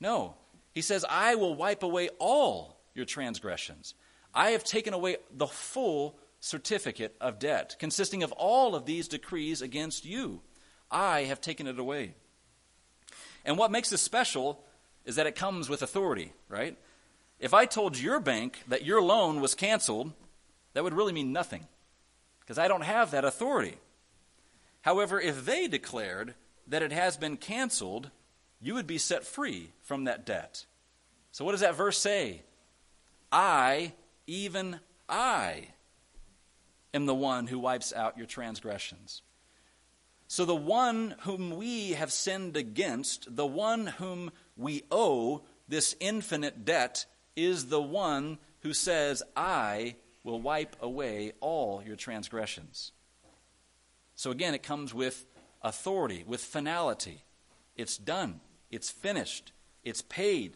No. 0.00 0.34
He 0.72 0.82
says, 0.82 1.04
I 1.08 1.34
will 1.34 1.54
wipe 1.54 1.82
away 1.82 2.08
all 2.18 2.78
your 2.94 3.04
transgressions. 3.04 3.94
I 4.34 4.50
have 4.50 4.64
taken 4.64 4.92
away 4.92 5.16
the 5.32 5.46
full 5.46 6.18
certificate 6.40 7.16
of 7.20 7.38
debt, 7.38 7.76
consisting 7.78 8.22
of 8.22 8.32
all 8.32 8.74
of 8.74 8.84
these 8.84 9.08
decrees 9.08 9.62
against 9.62 10.04
you. 10.04 10.42
I 10.90 11.24
have 11.24 11.40
taken 11.40 11.66
it 11.66 11.78
away. 11.78 12.14
And 13.44 13.56
what 13.56 13.70
makes 13.70 13.90
this 13.90 14.02
special 14.02 14.62
is 15.04 15.16
that 15.16 15.26
it 15.26 15.34
comes 15.34 15.68
with 15.68 15.82
authority, 15.82 16.32
right? 16.48 16.76
If 17.38 17.52
I 17.52 17.66
told 17.66 17.98
your 17.98 18.20
bank 18.20 18.62
that 18.68 18.84
your 18.84 19.02
loan 19.02 19.40
was 19.40 19.54
canceled, 19.54 20.12
that 20.72 20.84
would 20.84 20.94
really 20.94 21.12
mean 21.12 21.32
nothing 21.32 21.66
because 22.40 22.58
I 22.58 22.68
don't 22.68 22.82
have 22.82 23.10
that 23.10 23.24
authority. 23.24 23.76
However, 24.82 25.20
if 25.20 25.44
they 25.44 25.66
declared 25.66 26.34
that 26.68 26.82
it 26.82 26.92
has 26.92 27.16
been 27.16 27.36
canceled, 27.36 28.10
you 28.60 28.74
would 28.74 28.86
be 28.86 28.98
set 28.98 29.24
free 29.24 29.72
from 29.82 30.04
that 30.04 30.24
debt. 30.24 30.64
So, 31.32 31.44
what 31.44 31.52
does 31.52 31.60
that 31.60 31.76
verse 31.76 31.98
say? 31.98 32.42
I, 33.30 33.92
even 34.26 34.80
I, 35.08 35.68
am 36.94 37.06
the 37.06 37.14
one 37.14 37.48
who 37.48 37.58
wipes 37.58 37.92
out 37.92 38.16
your 38.16 38.26
transgressions. 38.26 39.22
So, 40.28 40.44
the 40.44 40.54
one 40.54 41.16
whom 41.20 41.56
we 41.56 41.90
have 41.90 42.12
sinned 42.12 42.56
against, 42.56 43.36
the 43.36 43.46
one 43.46 43.86
whom 43.86 44.30
we 44.56 44.84
owe 44.90 45.42
this 45.68 45.94
infinite 46.00 46.64
debt, 46.64 47.06
is 47.36 47.66
the 47.66 47.80
one 47.80 48.38
who 48.60 48.72
says, 48.72 49.22
I 49.36 49.96
will 50.24 50.40
wipe 50.40 50.76
away 50.80 51.32
all 51.40 51.82
your 51.86 51.96
transgressions. 51.96 52.92
So 54.16 54.30
again, 54.30 54.54
it 54.54 54.62
comes 54.62 54.92
with 54.92 55.26
authority, 55.62 56.24
with 56.26 56.40
finality. 56.40 57.22
It's 57.76 57.98
done, 57.98 58.40
it's 58.70 58.90
finished, 58.90 59.52
it's 59.84 60.02
paid. 60.02 60.54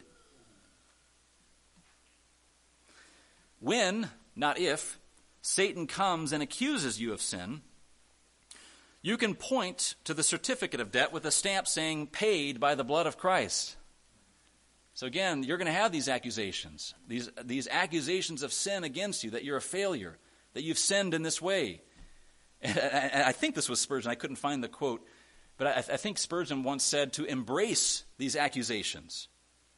When, 3.59 4.09
not 4.35 4.57
if, 4.57 4.99
Satan 5.43 5.87
comes 5.87 6.33
and 6.33 6.41
accuses 6.41 6.99
you 6.99 7.13
of 7.13 7.21
sin, 7.21 7.61
you 9.03 9.17
can 9.17 9.35
point 9.35 9.95
to 10.03 10.13
the 10.13 10.23
certificate 10.23 10.79
of 10.79 10.91
debt 10.91 11.11
with 11.11 11.25
a 11.25 11.31
stamp 11.31 11.67
saying, 11.67 12.07
paid 12.07 12.59
by 12.59 12.75
the 12.75 12.83
blood 12.83 13.07
of 13.07 13.17
Christ. 13.17 13.75
So 14.93 15.07
again, 15.07 15.43
you're 15.43 15.57
going 15.57 15.67
to 15.67 15.71
have 15.71 15.91
these 15.91 16.09
accusations, 16.09 16.93
these, 17.07 17.29
these 17.43 17.67
accusations 17.69 18.43
of 18.43 18.51
sin 18.51 18.83
against 18.83 19.23
you, 19.23 19.31
that 19.31 19.43
you're 19.43 19.57
a 19.57 19.61
failure, 19.61 20.17
that 20.53 20.63
you've 20.63 20.77
sinned 20.77 21.13
in 21.13 21.23
this 21.23 21.41
way, 21.41 21.81
and 22.61 23.23
I 23.23 23.31
think 23.31 23.55
this 23.55 23.69
was 23.69 23.79
Spurgeon. 23.79 24.11
I 24.11 24.15
couldn't 24.15 24.35
find 24.35 24.63
the 24.63 24.67
quote. 24.67 25.05
But 25.57 25.67
I, 25.67 25.93
I 25.93 25.97
think 25.97 26.17
Spurgeon 26.17 26.63
once 26.63 26.83
said 26.83 27.13
to 27.13 27.25
embrace 27.25 28.03
these 28.17 28.35
accusations 28.35 29.27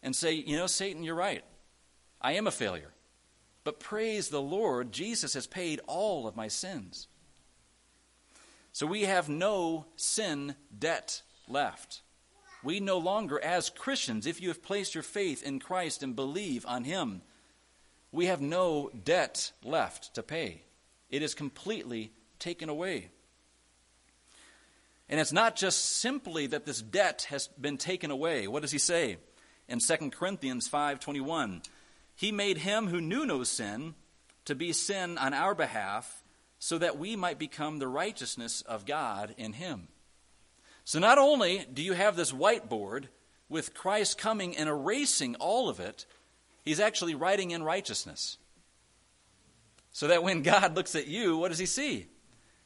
and 0.02 0.16
say, 0.16 0.34
you 0.34 0.58
know, 0.58 0.68
Satan, 0.68 1.04
you're 1.04 1.16
right. 1.16 1.44
I 2.22 2.34
am 2.34 2.48
a 2.48 2.52
failure. 2.52 2.94
But 3.64 3.80
praise 3.80 4.28
the 4.28 4.42
Lord, 4.42 4.92
Jesus 4.92 5.34
has 5.34 5.48
paid 5.48 5.80
all 5.88 6.28
of 6.28 6.36
my 6.36 6.50
sins. 6.50 7.08
So 8.74 8.86
we 8.86 9.04
have 9.04 9.30
no 9.30 9.86
sin 9.96 10.56
debt 10.78 11.22
left. 11.48 12.02
We 12.64 12.80
no 12.80 12.98
longer, 12.98 13.44
as 13.44 13.70
Christians, 13.70 14.26
if 14.26 14.42
you 14.42 14.48
have 14.48 14.64
placed 14.64 14.96
your 14.96 15.04
faith 15.04 15.44
in 15.44 15.60
Christ 15.60 16.02
and 16.02 16.16
believe 16.16 16.66
on 16.66 16.86
Him, 16.86 17.22
we 18.12 18.28
have 18.28 18.42
no 18.42 18.90
debt 19.04 19.52
left 19.64 20.16
to 20.16 20.24
pay. 20.24 20.62
It 21.10 21.22
is 21.22 21.34
completely 21.34 22.12
taken 22.40 22.70
away. 22.70 23.10
And 25.10 25.20
it's 25.20 25.34
not 25.34 25.56
just 25.56 25.98
simply 25.98 26.48
that 26.48 26.66
this 26.66 26.82
debt 26.82 27.28
has 27.30 27.48
been 27.48 27.78
taken 27.78 28.12
away. 28.12 28.48
What 28.48 28.62
does 28.62 28.72
he 28.72 28.80
say 28.80 29.18
in 29.68 29.80
2 29.80 30.12
Corinthians 30.12 30.68
5:21? 30.68 31.62
He 32.16 32.32
made 32.32 32.58
him 32.60 32.88
who 32.88 33.02
knew 33.02 33.26
no 33.26 33.44
sin 33.44 33.96
to 34.46 34.56
be 34.56 34.74
sin 34.74 35.18
on 35.18 35.34
our 35.34 35.54
behalf 35.54 36.24
so 36.60 36.78
that 36.78 36.98
we 36.98 37.16
might 37.16 37.38
become 37.38 37.80
the 37.80 37.88
righteousness 37.88 38.62
of 38.62 38.86
God 38.86 39.36
in 39.38 39.54
him. 39.54 39.88
So 40.86 41.00
not 41.00 41.18
only 41.18 41.66
do 41.72 41.82
you 41.82 41.94
have 41.94 42.16
this 42.16 42.32
whiteboard 42.32 43.06
with 43.50 43.74
Christ 43.74 44.18
coming 44.18 44.58
and 44.58 44.68
erasing 44.68 45.36
all 45.36 45.70
of 45.70 45.80
it, 45.80 46.06
he's 46.64 46.80
actually 46.80 47.16
writing 47.16 47.52
in 47.52 47.64
righteousness. 47.64 48.38
So 49.92 50.08
that 50.08 50.24
when 50.24 50.42
God 50.42 50.76
looks 50.76 50.96
at 50.96 51.08
you, 51.08 51.38
what 51.38 51.50
does 51.50 51.60
he 51.60 51.66
see? 51.66 52.08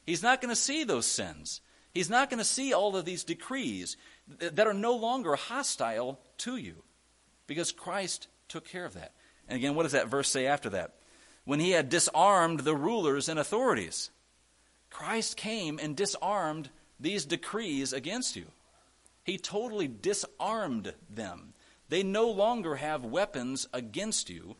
He's 0.06 0.22
not 0.22 0.40
going 0.40 0.50
to 0.50 0.56
see 0.56 0.84
those 0.84 1.06
sins. 1.06 1.60
He's 1.92 2.10
not 2.10 2.30
going 2.30 2.38
to 2.38 2.44
see 2.44 2.72
all 2.72 2.96
of 2.96 3.04
these 3.04 3.24
decrees 3.24 3.96
that 4.38 4.66
are 4.66 4.74
no 4.74 4.94
longer 4.94 5.36
hostile 5.36 6.20
to 6.38 6.56
you 6.56 6.82
because 7.46 7.72
Christ 7.72 8.28
took 8.48 8.66
care 8.66 8.84
of 8.84 8.94
that. 8.94 9.12
And 9.48 9.56
again, 9.56 9.74
what 9.74 9.84
does 9.84 9.92
that 9.92 10.08
verse 10.08 10.28
say 10.28 10.46
after 10.46 10.70
that? 10.70 10.94
When 11.44 11.60
he 11.60 11.70
had 11.70 11.88
disarmed 11.88 12.60
the 12.60 12.76
rulers 12.76 13.28
and 13.28 13.38
authorities, 13.38 14.10
Christ 14.90 15.36
came 15.36 15.78
and 15.78 15.96
disarmed 15.96 16.70
these 17.00 17.24
decrees 17.24 17.92
against 17.92 18.36
you. 18.36 18.46
He 19.24 19.38
totally 19.38 19.88
disarmed 19.88 20.94
them. 21.08 21.52
They 21.88 22.02
no 22.02 22.30
longer 22.30 22.76
have 22.76 23.04
weapons 23.04 23.66
against 23.72 24.30
you 24.30 24.56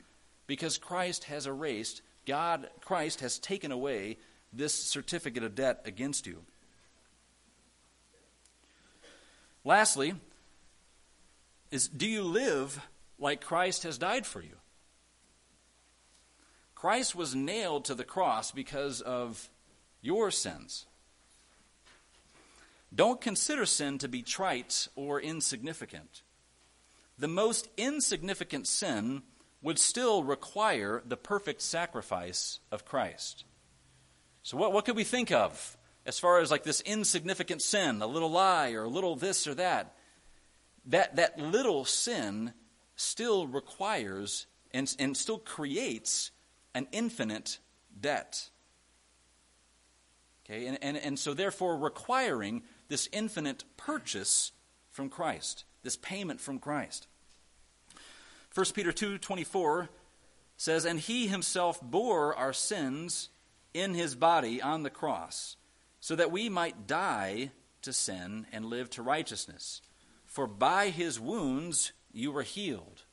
because 0.47 0.79
Christ 0.79 1.25
has 1.25 1.47
erased, 1.47 2.03
God, 2.27 2.69
Christ 2.81 3.21
has 3.21 3.39
taken 3.39 3.73
away 3.73 4.19
this 4.53 4.75
certificate 4.75 5.43
of 5.43 5.55
debt 5.55 5.83
against 5.85 6.27
you. 6.27 6.43
Lastly, 9.65 10.15
is 11.71 11.89
do 11.89 12.07
you 12.07 12.23
live 12.23 12.81
like 13.19 13.43
Christ 13.43 13.83
has 13.83 13.99
died 13.99 14.27
for 14.27 14.41
you? 14.41 14.57
Christ 16.75 17.15
was 17.15 17.35
nailed 17.35 17.85
to 17.87 17.95
the 17.95 18.05
cross 18.05 18.53
because 18.53 19.01
of 19.01 19.51
your 20.01 20.31
sins. 20.31 20.87
Don't 22.95 23.21
consider 23.21 23.67
sin 23.67 23.99
to 23.99 24.09
be 24.09 24.23
trite 24.23 24.89
or 24.97 25.21
insignificant. 25.21 26.23
The 27.19 27.29
most 27.29 27.69
insignificant 27.77 28.67
sin 28.67 29.23
would 29.61 29.79
still 29.79 30.23
require 30.23 31.03
the 31.05 31.17
perfect 31.17 31.63
sacrifice 31.63 32.61
of 32.71 32.85
Christ. 32.85 33.45
So, 34.43 34.57
what, 34.57 34.73
what 34.73 34.85
could 34.85 34.97
we 34.97 35.05
think 35.05 35.33
of 35.33 35.77
as 36.07 36.19
far 36.19 36.41
as 36.41 36.51
like 36.51 36.63
this 36.63 36.81
insignificant 36.83 37.61
sin, 37.61 38.01
a 38.01 38.07
little 38.07 38.31
lie 38.31 38.73
or 38.73 38.85
a 38.85 38.89
little 38.89 39.17
this 39.17 39.47
or 39.47 39.55
that? 39.55 39.95
That, 40.87 41.17
that 41.17 41.39
little 41.39 41.85
sin 41.85 42.55
still 42.97 43.47
requires 43.47 44.47
and, 44.73 44.95
and 44.99 45.17
still 45.17 45.39
creates 45.39 46.31
an 46.75 46.87
infinite 46.93 47.59
debt. 48.01 48.49
Okay, 50.45 50.67
and, 50.67 50.79
and, 50.83 50.97
and 50.97 51.19
so 51.19 51.35
therefore 51.35 51.77
requiring 51.77 52.63
this 52.89 53.09
infinite 53.13 53.65
purchase 53.77 54.53
from 54.91 55.09
Christ, 55.09 55.65
this 55.83 55.97
payment 55.97 56.41
from 56.41 56.59
Christ. 56.59 57.07
1 58.55 58.75
Peter 58.75 58.93
2:24 58.93 59.89
says, 60.57 60.85
"And 60.85 60.99
he 60.99 61.29
himself 61.29 61.81
bore 61.81 62.35
our 62.35 62.53
sins 62.53 63.29
in 63.75 63.95
his 63.95 64.15
body 64.15 64.61
on 64.61 64.83
the 64.83 64.91
cross, 64.91 65.57
so 66.01 66.17
that 66.17 66.33
we 66.33 66.49
might 66.49 66.87
die 66.87 67.53
to 67.83 67.93
sin 67.93 68.47
and 68.51 68.65
live 68.65 68.91
to 68.91 69.03
righteousness. 69.03 69.83
For 70.27 70.47
by 70.47 70.91
his 70.91 71.21
wounds 71.21 71.93
you 72.11 72.33
were 72.33 72.43
healed." 72.43 73.05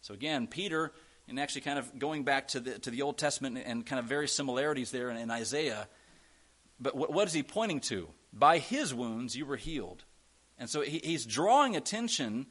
So 0.00 0.14
again, 0.14 0.46
Peter 0.46 0.92
and 1.28 1.40
actually 1.40 1.62
kind 1.62 1.78
of 1.78 1.98
going 1.98 2.24
back 2.24 2.48
to 2.48 2.60
the, 2.60 2.78
to 2.80 2.90
the 2.90 3.02
Old 3.02 3.16
Testament 3.16 3.58
and 3.64 3.84
kind 3.86 3.98
of 3.98 4.06
very 4.06 4.28
similarities 4.28 4.90
there 4.90 5.10
in, 5.10 5.16
in 5.16 5.30
Isaiah. 5.30 5.88
But 6.78 6.94
what, 6.94 7.12
what 7.12 7.28
is 7.28 7.32
he 7.32 7.42
pointing 7.42 7.80
to? 7.82 8.08
By 8.34 8.58
his 8.58 8.92
wounds 8.92 9.36
you 9.36 9.46
were 9.46 9.56
healed. 9.56 10.04
And 10.58 10.68
so 10.68 10.82
he, 10.82 11.00
he's 11.02 11.24
drawing 11.24 11.76
attention 11.76 12.46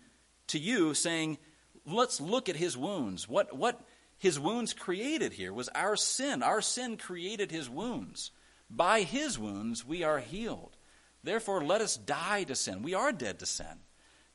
to 0.47 0.57
you, 0.57 0.93
saying, 0.93 1.37
let's 1.85 2.21
look 2.21 2.47
at 2.47 2.55
his 2.55 2.77
wounds. 2.77 3.27
What, 3.27 3.55
what 3.55 3.81
his 4.17 4.39
wounds 4.39 4.73
created 4.73 5.33
here 5.33 5.51
was 5.53 5.69
our 5.69 5.97
sin. 5.97 6.41
Our 6.41 6.61
sin 6.61 6.97
created 6.97 7.51
his 7.51 7.69
wounds. 7.69 8.31
By 8.69 9.01
his 9.01 9.37
wounds 9.37 9.85
we 9.85 10.03
are 10.03 10.19
healed. 10.19 10.77
Therefore, 11.23 11.63
let 11.63 11.81
us 11.81 11.97
die 11.97 12.43
to 12.45 12.55
sin. 12.55 12.81
We 12.81 12.93
are 12.93 13.11
dead 13.11 13.39
to 13.39 13.45
sin. 13.45 13.81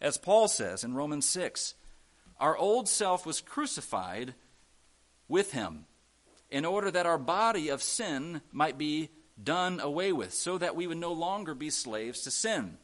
As 0.01 0.17
Paul 0.17 0.49
says 0.49 0.85
in 0.85 0.95
Romans 0.95 1.27
6, 1.27 1.75
our 2.39 2.57
old 2.57 2.89
self 2.89 3.27
was 3.27 3.41
crucified 3.41 4.35
with 5.27 5.53
him 5.53 5.87
in 6.51 6.65
order 6.65 6.91
that 6.91 7.07
our 7.07 7.19
body 7.19 7.69
of 7.69 7.83
sin 7.83 8.41
might 8.53 8.79
be 8.79 9.11
done 9.43 9.81
away 9.81 10.13
with, 10.13 10.33
so 10.33 10.59
that 10.59 10.77
we 10.77 10.87
would 10.87 10.99
no 10.99 11.13
longer 11.13 11.55
be 11.55 11.71
slaves 11.71 12.23
to 12.23 12.31
sin. 12.31 12.79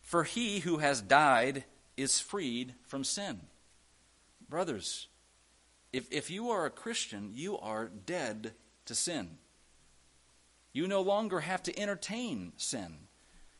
For 0.00 0.24
he 0.24 0.60
who 0.60 0.78
has 0.78 1.00
died 1.00 1.64
is 1.96 2.20
freed 2.20 2.74
from 2.82 3.04
sin. 3.04 3.40
Brothers, 4.48 5.08
if, 5.92 6.10
if 6.10 6.30
you 6.30 6.50
are 6.50 6.66
a 6.66 6.70
Christian, 6.70 7.30
you 7.34 7.58
are 7.58 7.88
dead 7.88 8.52
to 8.86 8.94
sin. 8.94 9.38
You 10.72 10.88
no 10.88 11.00
longer 11.00 11.40
have 11.40 11.62
to 11.64 11.78
entertain 11.78 12.52
sin. 12.56 12.96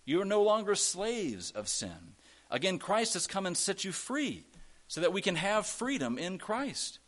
You 0.05 0.21
are 0.21 0.27
no 0.27 0.43
longer 0.43 0.75
slaves 0.75 1.51
of 1.53 1.69
sin. 1.69 2.17
Again, 2.51 2.79
Christ 2.79 3.15
has 3.15 3.27
come 3.27 3.47
and 3.47 3.57
set 3.57 3.85
you 3.85 3.93
free 3.93 4.45
so 4.89 5.01
that 5.01 5.13
we 5.13 5.23
can 5.23 5.37
have 5.37 5.67
freedom 5.67 6.19
in 6.19 6.39
Christ. 6.39 6.99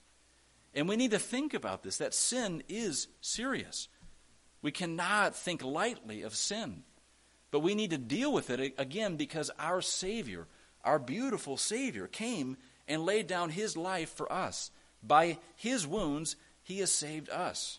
And 0.74 0.88
we 0.88 0.96
need 0.96 1.10
to 1.10 1.18
think 1.18 1.54
about 1.54 1.82
this 1.82 1.98
that 1.98 2.14
sin 2.14 2.62
is 2.68 3.08
serious. 3.20 3.88
We 4.66 4.72
cannot 4.72 5.36
think 5.36 5.62
lightly 5.62 6.22
of 6.22 6.34
sin. 6.34 6.82
But 7.52 7.60
we 7.60 7.76
need 7.76 7.90
to 7.90 7.98
deal 7.98 8.32
with 8.32 8.50
it 8.50 8.74
again 8.78 9.14
because 9.14 9.48
our 9.60 9.80
Savior, 9.80 10.48
our 10.82 10.98
beautiful 10.98 11.56
Savior, 11.56 12.08
came 12.08 12.56
and 12.88 13.04
laid 13.06 13.28
down 13.28 13.50
his 13.50 13.76
life 13.76 14.12
for 14.16 14.30
us. 14.32 14.72
By 15.04 15.38
his 15.54 15.86
wounds, 15.86 16.34
he 16.64 16.80
has 16.80 16.90
saved 16.90 17.30
us. 17.30 17.78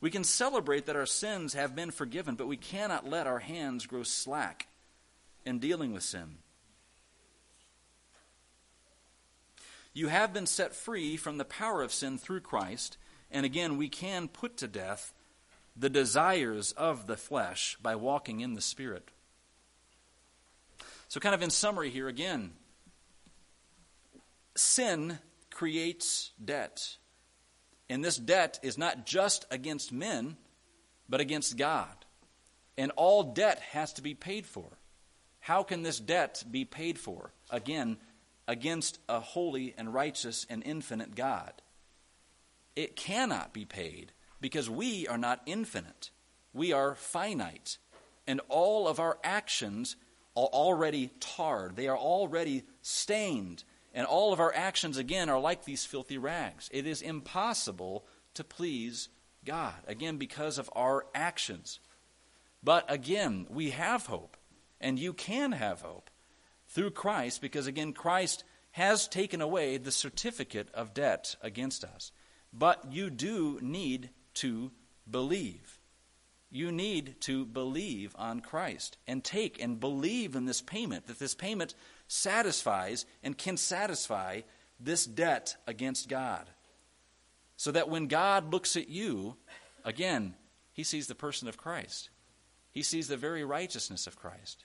We 0.00 0.10
can 0.10 0.24
celebrate 0.24 0.86
that 0.86 0.96
our 0.96 1.04
sins 1.04 1.52
have 1.52 1.76
been 1.76 1.90
forgiven, 1.90 2.34
but 2.34 2.48
we 2.48 2.56
cannot 2.56 3.06
let 3.06 3.26
our 3.26 3.40
hands 3.40 3.84
grow 3.84 4.04
slack 4.04 4.68
in 5.44 5.58
dealing 5.58 5.92
with 5.92 6.02
sin. 6.02 6.38
You 9.94 10.08
have 10.08 10.32
been 10.32 10.46
set 10.46 10.74
free 10.74 11.16
from 11.16 11.38
the 11.38 11.44
power 11.44 11.80
of 11.80 11.92
sin 11.92 12.18
through 12.18 12.40
Christ, 12.40 12.98
and 13.30 13.46
again, 13.46 13.76
we 13.76 13.88
can 13.88 14.26
put 14.26 14.56
to 14.58 14.68
death 14.68 15.14
the 15.76 15.88
desires 15.88 16.72
of 16.72 17.06
the 17.06 17.16
flesh 17.16 17.78
by 17.80 17.94
walking 17.94 18.40
in 18.40 18.54
the 18.54 18.60
Spirit. 18.60 19.10
So, 21.08 21.20
kind 21.20 21.34
of 21.34 21.42
in 21.42 21.50
summary 21.50 21.90
here 21.90 22.08
again, 22.08 22.52
sin 24.56 25.20
creates 25.50 26.32
debt. 26.44 26.96
And 27.88 28.04
this 28.04 28.16
debt 28.16 28.58
is 28.62 28.76
not 28.76 29.06
just 29.06 29.46
against 29.50 29.92
men, 29.92 30.36
but 31.08 31.20
against 31.20 31.56
God. 31.56 31.94
And 32.76 32.90
all 32.96 33.22
debt 33.22 33.60
has 33.70 33.92
to 33.94 34.02
be 34.02 34.14
paid 34.14 34.46
for. 34.46 34.78
How 35.38 35.62
can 35.62 35.82
this 35.82 36.00
debt 36.00 36.42
be 36.50 36.64
paid 36.64 36.98
for? 36.98 37.32
Again, 37.50 37.98
against 38.46 38.98
a 39.08 39.20
holy 39.20 39.74
and 39.76 39.92
righteous 39.92 40.46
and 40.48 40.62
infinite 40.64 41.14
God. 41.14 41.62
It 42.76 42.96
cannot 42.96 43.52
be 43.52 43.64
paid 43.64 44.12
because 44.40 44.68
we 44.68 45.06
are 45.06 45.18
not 45.18 45.42
infinite. 45.46 46.10
We 46.52 46.72
are 46.72 46.94
finite. 46.94 47.78
And 48.26 48.40
all 48.48 48.88
of 48.88 49.00
our 49.00 49.18
actions 49.22 49.96
are 50.36 50.46
already 50.46 51.10
tarred, 51.20 51.76
they 51.76 51.88
are 51.88 51.96
already 51.96 52.64
stained. 52.82 53.64
And 53.96 54.06
all 54.06 54.32
of 54.32 54.40
our 54.40 54.52
actions, 54.52 54.98
again, 54.98 55.30
are 55.30 55.38
like 55.38 55.64
these 55.64 55.84
filthy 55.84 56.18
rags. 56.18 56.68
It 56.72 56.84
is 56.84 57.00
impossible 57.00 58.04
to 58.34 58.42
please 58.42 59.08
God, 59.44 59.74
again, 59.86 60.16
because 60.16 60.58
of 60.58 60.68
our 60.74 61.06
actions. 61.14 61.78
But 62.60 62.84
again, 62.88 63.46
we 63.48 63.70
have 63.70 64.06
hope 64.06 64.36
and 64.80 64.98
you 64.98 65.12
can 65.12 65.52
have 65.52 65.82
hope 65.82 66.10
through 66.74 66.90
Christ 66.90 67.40
because, 67.40 67.66
again, 67.66 67.92
Christ 67.92 68.44
has 68.72 69.08
taken 69.08 69.40
away 69.40 69.76
the 69.76 69.92
certificate 69.92 70.68
of 70.74 70.92
debt 70.92 71.36
against 71.40 71.84
us. 71.84 72.12
But 72.52 72.92
you 72.92 73.08
do 73.08 73.58
need 73.62 74.10
to 74.34 74.72
believe. 75.08 75.78
you 76.54 76.70
need 76.70 77.20
to 77.20 77.44
believe 77.44 78.14
on 78.16 78.38
Christ 78.40 78.96
and 79.08 79.24
take 79.24 79.60
and 79.60 79.80
believe 79.80 80.36
in 80.36 80.44
this 80.44 80.62
payment, 80.62 81.08
that 81.08 81.18
this 81.18 81.34
payment 81.34 81.74
satisfies 82.06 83.06
and 83.24 83.36
can 83.36 83.56
satisfy 83.56 84.42
this 84.78 85.04
debt 85.04 85.56
against 85.66 86.08
God. 86.08 86.48
So 87.56 87.72
that 87.72 87.88
when 87.88 88.06
God 88.06 88.52
looks 88.52 88.76
at 88.76 88.88
you, 88.88 89.34
again, 89.84 90.34
he 90.72 90.84
sees 90.84 91.08
the 91.08 91.16
person 91.16 91.48
of 91.48 91.56
Christ. 91.56 92.10
He 92.70 92.84
sees 92.84 93.08
the 93.08 93.16
very 93.16 93.42
righteousness 93.44 94.06
of 94.06 94.16
Christ. 94.16 94.64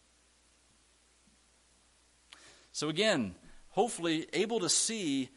So, 2.72 2.89
again, 2.89 3.36
hopefully 3.70 4.28
able 4.34 4.59
to 4.61 4.70
see 4.70 5.30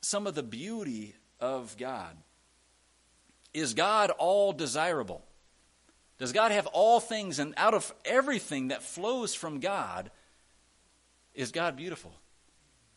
some 0.00 0.26
of 0.26 0.34
the 0.34 0.42
beauty 0.42 1.14
of 1.40 1.76
God. 1.78 2.16
Is 3.54 3.74
God 3.74 4.10
all 4.10 4.52
desirable? 4.52 5.24
Does 6.18 6.32
God 6.32 6.50
have 6.50 6.66
all 6.66 7.00
things, 7.00 7.38
and 7.38 7.54
out 7.56 7.74
of 7.74 7.92
everything 8.04 8.68
that 8.68 8.82
flows 8.82 9.34
from 9.34 9.60
God, 9.60 10.10
is 11.34 11.52
God 11.52 11.76
beautiful? 11.76 12.12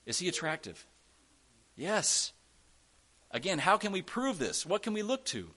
Is 0.05 0.17
He 0.19 0.27
attractive? 0.27 0.85
Yes. 1.75 2.33
Again, 3.29 3.59
how 3.59 3.77
can 3.77 3.91
we 3.91 4.01
prove 4.01 4.39
this? 4.39 4.65
What 4.65 4.83
can 4.83 4.93
we 4.93 5.03
look 5.03 5.25
to? 5.25 5.51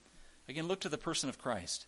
Again, 0.48 0.68
look 0.68 0.80
to 0.80 0.88
the 0.88 0.98
person 0.98 1.28
of 1.28 1.38
Christ. 1.38 1.86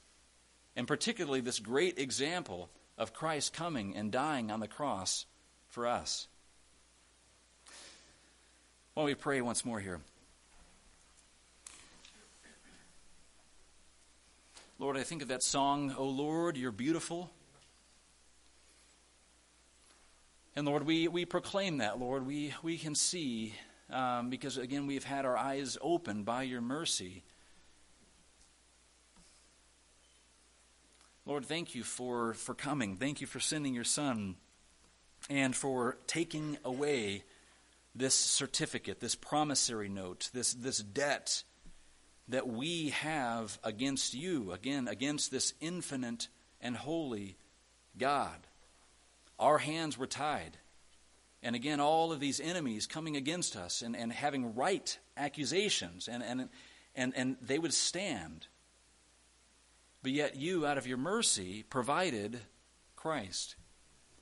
And 0.75 0.89
particularly 0.89 1.41
this 1.41 1.59
great 1.59 1.99
example 1.99 2.71
of 2.99 3.13
Christ 3.13 3.53
coming 3.53 3.95
and 3.95 4.11
dying 4.11 4.51
on 4.51 4.61
the 4.61 4.69
cross 4.69 5.27
for 5.77 5.87
us. 5.87 6.27
Why 8.95 9.03
don't 9.03 9.05
we 9.05 9.15
pray 9.15 9.43
once 9.43 9.63
more 9.63 9.79
here? 9.79 10.01
Lord, 14.79 14.97
I 14.97 15.03
think 15.03 15.21
of 15.21 15.29
that 15.29 15.43
song, 15.43 15.95
O 15.99 16.07
Lord, 16.07 16.57
you're 16.57 16.73
beautiful. 16.73 17.31
And 20.57 20.67
Lord, 20.67 20.87
we, 20.87 21.09
we 21.09 21.27
proclaim 21.27 21.77
that, 21.77 22.01
Lord. 22.01 22.27
We, 22.27 22.55
we 22.63 22.79
can 22.79 22.95
see, 22.95 23.53
um, 23.91 24.31
because 24.31 24.57
again, 24.57 24.87
we've 24.87 25.05
had 25.05 25.27
our 25.27 25.37
eyes 25.37 25.77
opened 25.83 26.25
by 26.25 26.45
your 26.45 26.63
mercy. 26.63 27.23
Lord, 31.27 31.45
thank 31.45 31.75
you 31.75 31.83
for, 31.83 32.33
for 32.33 32.55
coming. 32.55 32.97
Thank 32.97 33.21
you 33.21 33.27
for 33.27 33.41
sending 33.41 33.75
your 33.75 33.85
Son 33.85 34.37
and 35.29 35.55
for 35.55 35.99
taking 36.07 36.59
away 36.65 37.25
this 37.95 38.15
certificate, 38.15 39.01
this 39.01 39.15
promissory 39.15 39.89
note, 39.89 40.31
this, 40.33 40.53
this 40.55 40.79
debt 40.79 41.43
that 42.29 42.47
we 42.47 42.91
have 42.91 43.59
against 43.65 44.15
you, 44.15 44.53
again, 44.53 44.89
against 44.89 45.31
this 45.31 45.55
infinite 45.61 46.29
and 46.61 46.77
holy 46.77 47.37
God. 47.97 48.47
Our 49.39 49.59
hands 49.59 49.97
were 49.97 50.07
tied. 50.07 50.59
And 51.43 51.55
again, 51.55 51.81
all 51.81 52.13
of 52.13 52.21
these 52.21 52.41
enemies 52.41 52.87
coming 52.87 53.17
against 53.17 53.57
us 53.57 53.83
and, 53.83 53.97
and 53.97 54.13
having 54.13 54.55
right 54.55 54.99
accusations, 55.17 56.09
and, 56.09 56.23
and, 56.23 56.49
and, 56.95 57.13
and 57.17 57.37
they 57.41 57.59
would 57.59 57.75
stand. 57.75 58.47
But 60.03 60.13
yet, 60.13 60.37
you, 60.37 60.67
out 60.67 60.79
of 60.79 60.87
your 60.87 60.99
mercy, 60.99 61.65
provided 61.69 62.41
Christ 62.97 63.57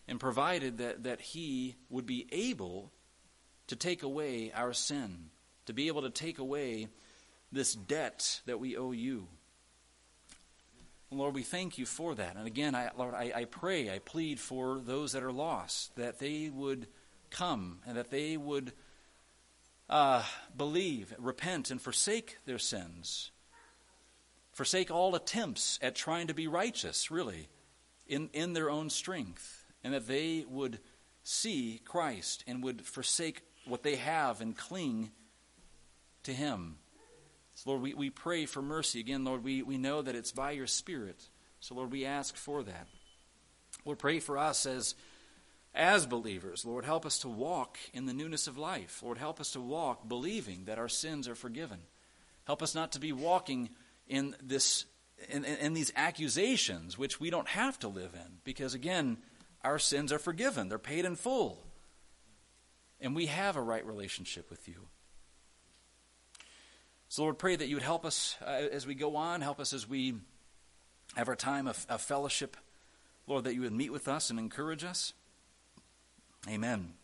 and 0.07 0.21
provided 0.21 0.79
that, 0.79 1.05
that 1.05 1.21
He 1.21 1.77
would 1.89 2.07
be 2.07 2.27
able 2.31 2.93
to 3.69 3.77
take 3.77 4.03
away 4.03 4.53
our 4.55 4.73
sin, 4.73 5.31
to 5.67 5.73
be 5.73 5.89
able 5.89 6.03
to 6.03 6.11
take 6.11 6.39
away 6.39 6.89
this 7.51 7.75
debt 7.75 8.41
that 8.47 8.61
we 8.61 8.77
owe 8.77 8.93
you. 8.93 9.29
Lord, 11.11 11.35
we 11.35 11.43
thank 11.43 11.79
you 11.79 11.87
for 11.87 12.15
that. 12.17 12.37
And 12.37 12.47
again, 12.47 12.75
I, 12.75 12.91
Lord, 12.97 13.15
I, 13.15 13.33
I 13.35 13.45
pray, 13.45 13.91
I 13.91 14.01
plead 14.01 14.41
for 14.41 14.81
those 14.81 15.13
that 15.13 15.23
are 15.23 15.33
lost, 15.33 15.95
that 15.97 16.19
they 16.19 16.51
would 16.53 16.89
come 17.31 17.79
and 17.87 17.97
that 17.97 18.11
they 18.11 18.37
would 18.37 18.73
uh, 19.89 20.23
believe, 20.57 21.15
repent, 21.19 21.71
and 21.71 21.81
forsake 21.81 22.39
their 22.47 22.59
sins. 22.59 23.31
Forsake 24.53 24.91
all 24.91 25.15
attempts 25.15 25.79
at 25.83 25.95
trying 25.95 26.29
to 26.29 26.35
be 26.35 26.47
righteous, 26.47 27.11
really, 27.11 27.49
in, 28.07 28.31
in 28.33 28.53
their 28.53 28.71
own 28.71 28.91
strength. 28.91 29.64
And 29.85 29.95
that 29.95 30.09
they 30.09 30.45
would 30.49 30.80
see 31.22 31.80
Christ 31.85 32.43
and 32.47 32.64
would 32.64 32.85
forsake 32.85 33.43
what 33.66 33.82
they 33.82 33.97
have 33.97 34.41
and 34.41 34.57
cling 34.57 35.11
to 36.24 36.32
Him. 36.32 36.76
So, 37.55 37.70
Lord, 37.70 37.82
we, 37.82 37.95
we 37.95 38.11
pray 38.11 38.47
for 38.47 38.62
mercy. 38.62 38.99
Again, 38.99 39.24
Lord, 39.24 39.45
we, 39.45 39.62
we 39.62 39.78
know 39.78 40.03
that 40.03 40.16
it's 40.16 40.32
by 40.32 40.53
your 40.53 40.66
Spirit. 40.66 41.28
So, 41.61 41.74
Lord, 41.74 41.93
we 41.93 42.05
ask 42.05 42.37
for 42.37 42.62
that. 42.64 42.89
Lord, 43.85 43.99
pray 43.99 44.18
for 44.18 44.39
us 44.39 44.66
as, 44.66 44.95
as 45.74 46.07
believers. 46.07 46.64
Lord, 46.64 46.85
help 46.85 47.07
us 47.07 47.18
to 47.20 47.28
walk 47.28 47.78
in 47.93 48.07
the 48.07 48.12
newness 48.12 48.47
of 48.47 48.59
life. 48.59 49.03
Lord, 49.03 49.18
help 49.18 49.41
us 49.41 49.53
to 49.53 49.61
walk 49.61 50.09
believing 50.09 50.64
that 50.64 50.78
our 50.78 50.89
sins 50.89 51.28
are 51.28 51.35
forgiven. 51.35 51.78
Help 52.47 52.62
us 52.62 52.74
not 52.74 52.93
to 52.93 53.01
be 53.01 53.12
walking 53.12 53.70
in 54.09 54.35
this 54.43 54.85
in, 55.28 55.45
in, 55.45 55.57
in 55.59 55.74
these 55.74 55.93
accusations 55.97 56.99
which 56.99 57.20
we 57.20 57.30
don't 57.30 57.49
have 57.49 57.78
to 57.78 57.89
live 57.89 58.14
in. 58.14 58.39
Because 58.43 58.74
again, 58.74 59.18
our 59.65 59.79
sins 59.79 60.12
are 60.12 60.19
forgiven. 60.19 60.69
They're 60.69 60.79
paid 60.79 61.05
in 61.05 61.17
full. 61.17 61.59
And 63.01 63.17
we 63.17 63.27
have 63.27 63.57
a 63.57 63.62
right 63.62 63.85
relationship 63.85 64.51
with 64.51 64.69
you. 64.69 64.89
So, 67.09 67.23
Lord, 67.23 67.39
pray 67.39 67.57
that 67.57 67.69
you 67.69 67.77
would 67.77 67.83
help 67.83 68.05
us 68.05 68.37
uh, 68.45 68.51
as 68.51 68.87
we 68.87 68.95
go 68.95 69.17
on, 69.17 69.41
help 69.41 69.61
us 69.61 69.73
as 69.73 69.89
we 69.89 70.15
have 71.17 71.29
our 71.29 71.37
time 71.37 71.67
of, 71.67 71.87
of 71.89 72.01
fellowship. 72.01 72.57
Lord, 73.27 73.45
that 73.45 73.55
you 73.55 73.62
would 73.62 73.73
meet 73.73 73.93
with 73.93 74.09
us 74.09 74.31
and 74.31 74.39
encourage 74.39 74.85
us. 74.85 75.12
Amen. 76.49 76.95